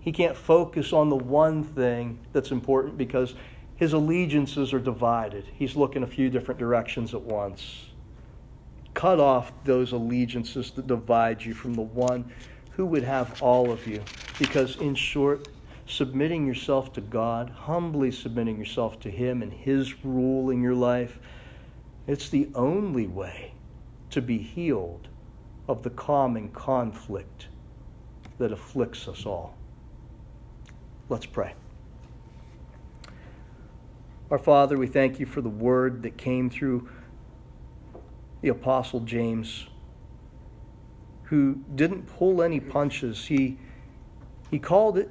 he 0.00 0.12
can't 0.12 0.36
focus 0.36 0.92
on 0.92 1.10
the 1.10 1.16
one 1.16 1.62
thing 1.62 2.18
that's 2.32 2.50
important 2.50 2.96
because 2.96 3.34
his 3.76 3.92
allegiances 3.92 4.72
are 4.72 4.80
divided. 4.80 5.46
He's 5.54 5.76
looking 5.76 6.02
a 6.02 6.06
few 6.06 6.30
different 6.30 6.58
directions 6.58 7.14
at 7.14 7.22
once. 7.22 7.90
Cut 8.94 9.20
off 9.20 9.52
those 9.64 9.92
allegiances 9.92 10.70
that 10.72 10.86
divide 10.86 11.42
you 11.42 11.54
from 11.54 11.74
the 11.74 11.82
one 11.82 12.32
who 12.72 12.86
would 12.86 13.04
have 13.04 13.40
all 13.42 13.70
of 13.70 13.86
you. 13.86 14.02
Because, 14.38 14.76
in 14.76 14.94
short, 14.94 15.48
submitting 15.86 16.46
yourself 16.46 16.92
to 16.94 17.00
God, 17.00 17.50
humbly 17.50 18.10
submitting 18.10 18.58
yourself 18.58 18.98
to 19.00 19.10
Him 19.10 19.42
and 19.42 19.52
His 19.52 20.04
rule 20.04 20.50
in 20.50 20.62
your 20.62 20.74
life, 20.74 21.18
it's 22.06 22.28
the 22.28 22.48
only 22.54 23.06
way 23.06 23.52
to 24.10 24.22
be 24.22 24.38
healed 24.38 25.08
of 25.68 25.82
the 25.82 25.90
common 25.90 26.48
conflict 26.50 27.48
that 28.38 28.50
afflicts 28.50 29.06
us 29.06 29.26
all. 29.26 29.56
Let's 31.10 31.26
pray. 31.26 31.54
Our 34.30 34.38
Father, 34.38 34.78
we 34.78 34.86
thank 34.86 35.18
you 35.18 35.26
for 35.26 35.40
the 35.40 35.48
word 35.48 36.04
that 36.04 36.16
came 36.16 36.48
through 36.48 36.88
the 38.42 38.48
Apostle 38.48 39.00
James, 39.00 39.66
who 41.24 41.64
didn't 41.74 42.06
pull 42.06 42.40
any 42.40 42.60
punches. 42.60 43.26
He, 43.26 43.58
he 44.52 44.60
called 44.60 44.96
it 44.96 45.10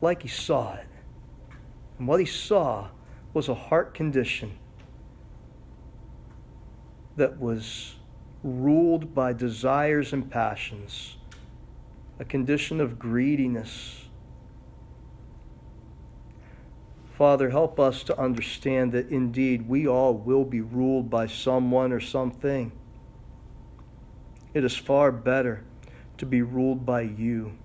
like 0.00 0.22
he 0.22 0.28
saw 0.28 0.74
it. 0.74 0.88
And 2.00 2.08
what 2.08 2.18
he 2.18 2.26
saw 2.26 2.88
was 3.32 3.48
a 3.48 3.54
heart 3.54 3.94
condition 3.94 4.58
that 7.14 7.38
was 7.38 7.94
ruled 8.42 9.14
by 9.14 9.32
desires 9.32 10.12
and 10.12 10.28
passions, 10.28 11.18
a 12.18 12.24
condition 12.24 12.80
of 12.80 12.98
greediness. 12.98 14.05
Father, 17.16 17.48
help 17.48 17.80
us 17.80 18.02
to 18.02 18.20
understand 18.20 18.92
that 18.92 19.08
indeed 19.08 19.66
we 19.66 19.88
all 19.88 20.12
will 20.12 20.44
be 20.44 20.60
ruled 20.60 21.08
by 21.08 21.26
someone 21.26 21.90
or 21.90 21.98
something. 21.98 22.70
It 24.52 24.62
is 24.64 24.76
far 24.76 25.10
better 25.10 25.64
to 26.18 26.26
be 26.26 26.42
ruled 26.42 26.84
by 26.84 27.00
you. 27.00 27.56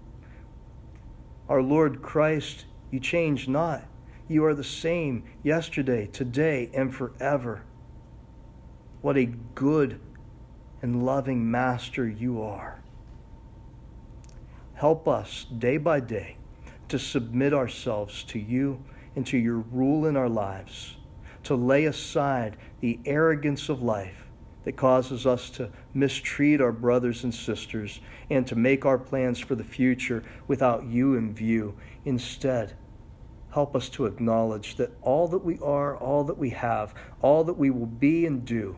Our 1.49 1.61
Lord 1.61 2.01
Christ, 2.01 2.63
you 2.91 3.01
change 3.01 3.49
not. 3.49 3.83
You 4.29 4.45
are 4.45 4.55
the 4.55 4.63
same 4.63 5.25
yesterday, 5.43 6.07
today, 6.07 6.69
and 6.73 6.95
forever. 6.95 7.63
What 9.01 9.17
a 9.17 9.25
good 9.25 9.99
and 10.81 11.03
loving 11.03 11.51
Master 11.51 12.07
you 12.07 12.41
are. 12.41 12.81
Help 14.75 15.09
us 15.09 15.45
day 15.57 15.75
by 15.75 15.99
day 15.99 16.37
to 16.87 16.97
submit 16.97 17.53
ourselves 17.53 18.23
to 18.23 18.39
you 18.39 18.81
and 19.15 19.26
to 19.28 19.38
your 19.38 19.58
rule 19.58 20.06
in 20.06 20.15
our 20.15 20.30
lives, 20.30 20.97
to 21.43 21.56
lay 21.56 21.86
aside 21.86 22.58
the 22.80 23.00
arrogance 23.06 23.69
of 23.69 23.82
life 23.82 24.28
that 24.63 24.74
causes 24.74 25.26
us 25.26 25.50
to 25.50 25.69
mistreat 25.93 26.62
our 26.62 26.71
brothers 26.71 27.24
and 27.24 27.34
sisters 27.34 28.00
and 28.30 28.45
to 28.47 28.56
make 28.56 28.86
our 28.86 28.97
plans 28.97 29.39
for 29.39 29.56
the 29.56 29.63
future 29.63 30.24
without 30.47 30.86
you 30.86 31.15
in 31.15 31.34
view. 31.34 31.76
Instead, 32.06 32.76
help 33.54 33.76
us 33.76 33.89
to 33.89 34.06
acknowledge 34.06 34.76
that 34.76 34.91
all 35.02 35.28
that 35.28 35.43
we 35.43 35.58
are, 35.60 35.97
all 35.97 36.24
that 36.24 36.38
we 36.38 36.52
have, 36.52 36.93
all 37.21 37.43
that 37.43 37.58
we 37.58 37.69
will 37.69 37.88
be 37.88 38.26
and 38.26 38.45
do 38.45 38.76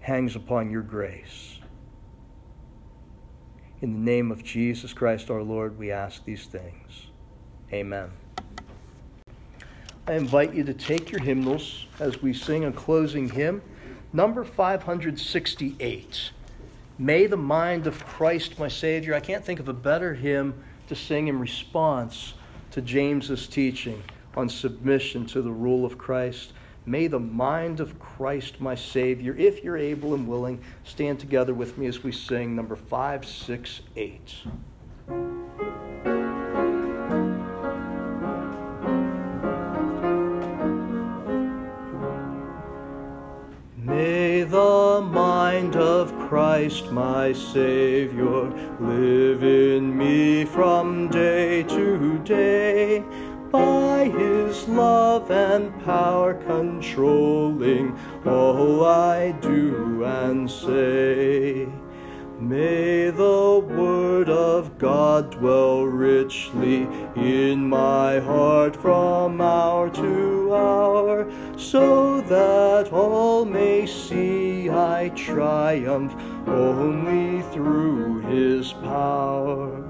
hangs 0.00 0.36
upon 0.36 0.70
your 0.70 0.82
grace. 0.82 1.60
In 3.80 3.94
the 3.94 3.98
name 3.98 4.30
of 4.30 4.44
Jesus 4.44 4.92
Christ 4.92 5.30
our 5.30 5.42
Lord, 5.42 5.78
we 5.78 5.90
ask 5.90 6.24
these 6.24 6.44
things. 6.44 7.06
Amen. 7.72 8.10
I 10.06 10.12
invite 10.12 10.54
you 10.54 10.64
to 10.64 10.74
take 10.74 11.10
your 11.10 11.20
hymnals 11.20 11.86
as 11.98 12.20
we 12.20 12.34
sing 12.34 12.64
a 12.64 12.72
closing 12.72 13.30
hymn, 13.30 13.62
number 14.12 14.44
568. 14.44 16.30
May 16.98 17.26
the 17.26 17.36
mind 17.36 17.86
of 17.86 18.04
Christ 18.06 18.58
my 18.58 18.68
Savior. 18.68 19.14
I 19.14 19.20
can't 19.20 19.44
think 19.44 19.60
of 19.60 19.68
a 19.68 19.72
better 19.72 20.14
hymn 20.14 20.62
to 20.88 20.94
sing 20.94 21.28
in 21.28 21.40
response 21.40 22.34
to 22.72 22.82
James's 22.82 23.46
teaching 23.46 24.02
on 24.36 24.48
submission 24.48 25.26
to 25.26 25.42
the 25.42 25.50
rule 25.50 25.84
of 25.84 25.96
Christ. 25.96 26.52
May 26.86 27.06
the 27.06 27.18
mind 27.18 27.80
of 27.80 27.98
Christ, 27.98 28.60
my 28.60 28.74
Savior, 28.74 29.34
if 29.36 29.64
you're 29.64 29.78
able 29.78 30.14
and 30.14 30.28
willing, 30.28 30.60
stand 30.84 31.18
together 31.18 31.54
with 31.54 31.78
me 31.78 31.86
as 31.86 32.02
we 32.02 32.12
sing 32.12 32.54
number 32.54 32.76
568. 32.76 34.34
Christ, 46.34 46.90
my 46.90 47.32
Savior, 47.32 48.50
live 48.80 49.44
in 49.44 49.96
me 49.96 50.44
from 50.44 51.06
day 51.06 51.62
to 51.62 52.18
day 52.24 53.04
by 53.52 54.10
his 54.12 54.66
love 54.66 55.30
and 55.30 55.72
power 55.84 56.34
controlling 56.34 57.96
all 58.26 58.84
I 58.84 59.30
do 59.30 60.02
and 60.04 60.50
say. 60.50 61.68
May 62.40 63.10
the 63.10 63.64
word 63.64 64.28
of 64.28 64.76
God 64.76 65.30
dwell 65.38 65.84
richly 65.84 66.88
in 67.14 67.68
my 67.68 68.18
heart 68.18 68.74
from 68.74 69.40
hour 69.40 69.88
to 69.88 70.52
hour, 70.52 71.30
so 71.56 72.20
that 72.22 72.92
all 72.92 73.44
may 73.44 73.86
see 73.86 74.53
I 74.74 75.12
triumph 75.14 76.12
only 76.48 77.42
through 77.52 78.22
his 78.22 78.72
power. 78.72 79.80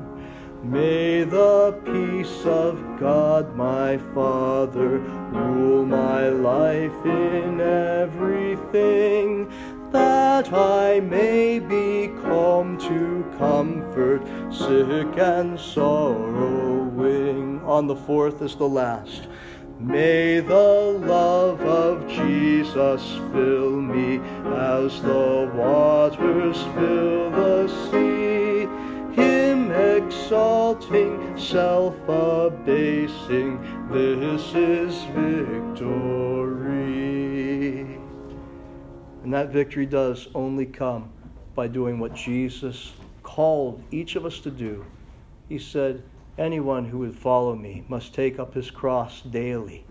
May 0.63 1.25
the 1.25 1.81
peace 1.85 2.45
of 2.45 2.83
God 3.01 3.57
my 3.57 3.97
Father 4.15 4.99
rule 4.99 5.87
my 5.87 6.29
life 6.29 6.93
in 7.05 7.61
everything, 7.61 9.49
that 9.91 10.53
I 10.53 11.01
may 11.01 11.61
be 11.61 12.09
calm 12.23 12.77
to 12.79 13.25
comfort 13.39 14.23
sick 14.53 15.19
and 15.19 15.59
sorrowing. 15.59 17.63
On 17.65 17.87
the 17.87 17.97
fourth 17.97 18.43
is 18.43 18.57
the 18.57 18.69
last. 18.69 19.29
May 19.81 20.41
the 20.41 20.55
love 20.55 21.61
of 21.61 22.09
Jesus 22.09 23.03
fill 23.33 23.71
me 23.81 24.21
as 24.45 25.01
the 25.03 25.51
waters 25.55 26.63
fill 26.75 27.31
the 27.31 27.69
sea 27.91 28.35
him 29.15 29.71
exalting, 29.71 31.39
self 31.39 31.97
abasing, 32.09 33.61
this 33.91 34.55
is 34.55 35.05
victory. 35.15 36.25
And 39.23 39.33
that 39.33 39.51
victory 39.51 39.87
does 39.87 40.29
only 40.35 40.67
come 40.67 41.11
by 41.55 41.69
doing 41.69 42.01
what 42.01 42.15
Jesus 42.15 42.93
called 43.23 43.83
each 43.93 44.17
of 44.17 44.27
us 44.27 44.41
to 44.41 44.51
do. 44.51 44.85
He 45.49 45.59
said, 45.59 46.03
Anyone 46.37 46.87
who 46.87 46.99
would 46.99 47.15
follow 47.15 47.55
me 47.55 47.85
must 47.89 48.13
take 48.13 48.41
up 48.41 48.55
his 48.55 48.71
cross 48.71 49.23
daily. 49.23 49.85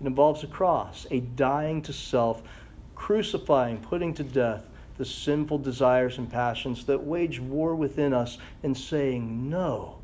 It 0.00 0.06
involves 0.06 0.42
a 0.42 0.46
cross, 0.46 1.06
a 1.10 1.20
dying 1.20 1.82
to 1.82 1.92
self, 1.92 2.42
crucifying, 2.94 3.78
putting 3.78 4.14
to 4.14 4.24
death 4.24 4.70
the 4.96 5.04
sinful 5.04 5.58
desires 5.58 6.16
and 6.16 6.30
passions 6.30 6.86
that 6.86 7.04
wage 7.04 7.38
war 7.38 7.74
within 7.74 8.14
us 8.14 8.38
and 8.62 8.74
saying, 8.74 9.50
No, 9.50 9.98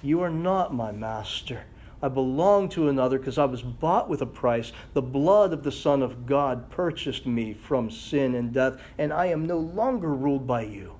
you 0.00 0.20
are 0.20 0.30
not 0.30 0.72
my 0.72 0.92
master. 0.92 1.64
I 2.00 2.08
belong 2.08 2.68
to 2.70 2.88
another 2.88 3.18
because 3.18 3.36
I 3.36 3.44
was 3.46 3.62
bought 3.62 4.08
with 4.08 4.22
a 4.22 4.26
price. 4.26 4.72
The 4.94 5.02
blood 5.02 5.52
of 5.52 5.64
the 5.64 5.72
Son 5.72 6.02
of 6.02 6.24
God 6.24 6.70
purchased 6.70 7.26
me 7.26 7.52
from 7.52 7.90
sin 7.90 8.36
and 8.36 8.52
death, 8.52 8.80
and 8.96 9.12
I 9.12 9.26
am 9.26 9.44
no 9.44 9.58
longer 9.58 10.14
ruled 10.14 10.46
by 10.46 10.62
you. 10.62 10.99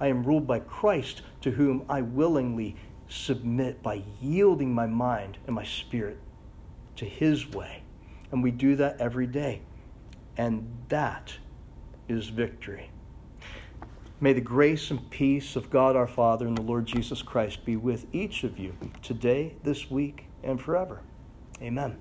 I 0.00 0.08
am 0.08 0.24
ruled 0.24 0.46
by 0.46 0.60
Christ, 0.60 1.22
to 1.42 1.50
whom 1.50 1.84
I 1.88 2.00
willingly 2.00 2.76
submit 3.08 3.82
by 3.82 4.02
yielding 4.20 4.74
my 4.74 4.86
mind 4.86 5.38
and 5.46 5.54
my 5.54 5.64
spirit 5.64 6.18
to 6.96 7.04
his 7.04 7.50
way. 7.50 7.82
And 8.32 8.42
we 8.42 8.50
do 8.50 8.76
that 8.76 9.00
every 9.00 9.26
day. 9.26 9.62
And 10.36 10.70
that 10.88 11.34
is 12.08 12.28
victory. 12.28 12.90
May 14.20 14.32
the 14.32 14.40
grace 14.40 14.90
and 14.90 15.08
peace 15.10 15.56
of 15.56 15.70
God 15.70 15.96
our 15.96 16.06
Father 16.06 16.46
and 16.46 16.56
the 16.56 16.62
Lord 16.62 16.86
Jesus 16.86 17.22
Christ 17.22 17.64
be 17.64 17.76
with 17.76 18.06
each 18.12 18.44
of 18.44 18.58
you 18.58 18.76
today, 19.02 19.54
this 19.62 19.90
week, 19.90 20.26
and 20.42 20.60
forever. 20.60 21.00
Amen. 21.62 21.96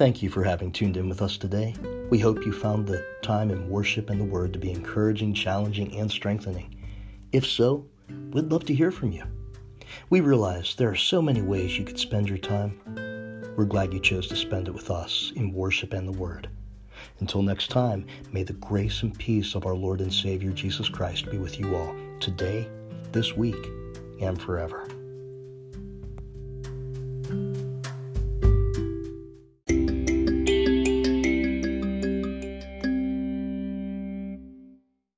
Thank 0.00 0.22
you 0.22 0.30
for 0.30 0.42
having 0.42 0.72
tuned 0.72 0.96
in 0.96 1.10
with 1.10 1.20
us 1.20 1.36
today. 1.36 1.74
We 2.08 2.18
hope 2.18 2.46
you 2.46 2.54
found 2.54 2.86
the 2.86 3.04
time 3.20 3.50
in 3.50 3.68
worship 3.68 4.08
and 4.08 4.18
the 4.18 4.24
Word 4.24 4.54
to 4.54 4.58
be 4.58 4.70
encouraging, 4.70 5.34
challenging, 5.34 5.94
and 5.98 6.10
strengthening. 6.10 6.74
If 7.32 7.46
so, 7.46 7.84
we'd 8.32 8.50
love 8.50 8.64
to 8.64 8.74
hear 8.74 8.90
from 8.90 9.12
you. 9.12 9.24
We 10.08 10.22
realize 10.22 10.74
there 10.74 10.88
are 10.88 10.96
so 10.96 11.20
many 11.20 11.42
ways 11.42 11.76
you 11.76 11.84
could 11.84 11.98
spend 11.98 12.30
your 12.30 12.38
time. 12.38 12.80
We're 13.58 13.66
glad 13.66 13.92
you 13.92 14.00
chose 14.00 14.26
to 14.28 14.36
spend 14.36 14.68
it 14.68 14.70
with 14.70 14.90
us 14.90 15.34
in 15.36 15.52
worship 15.52 15.92
and 15.92 16.08
the 16.08 16.18
Word. 16.18 16.48
Until 17.18 17.42
next 17.42 17.68
time, 17.68 18.06
may 18.32 18.42
the 18.42 18.54
grace 18.54 19.02
and 19.02 19.18
peace 19.18 19.54
of 19.54 19.66
our 19.66 19.76
Lord 19.76 20.00
and 20.00 20.10
Savior 20.10 20.52
Jesus 20.52 20.88
Christ 20.88 21.30
be 21.30 21.36
with 21.36 21.60
you 21.60 21.76
all, 21.76 21.94
today, 22.20 22.66
this 23.12 23.36
week, 23.36 23.66
and 24.18 24.40
forever. 24.40 24.88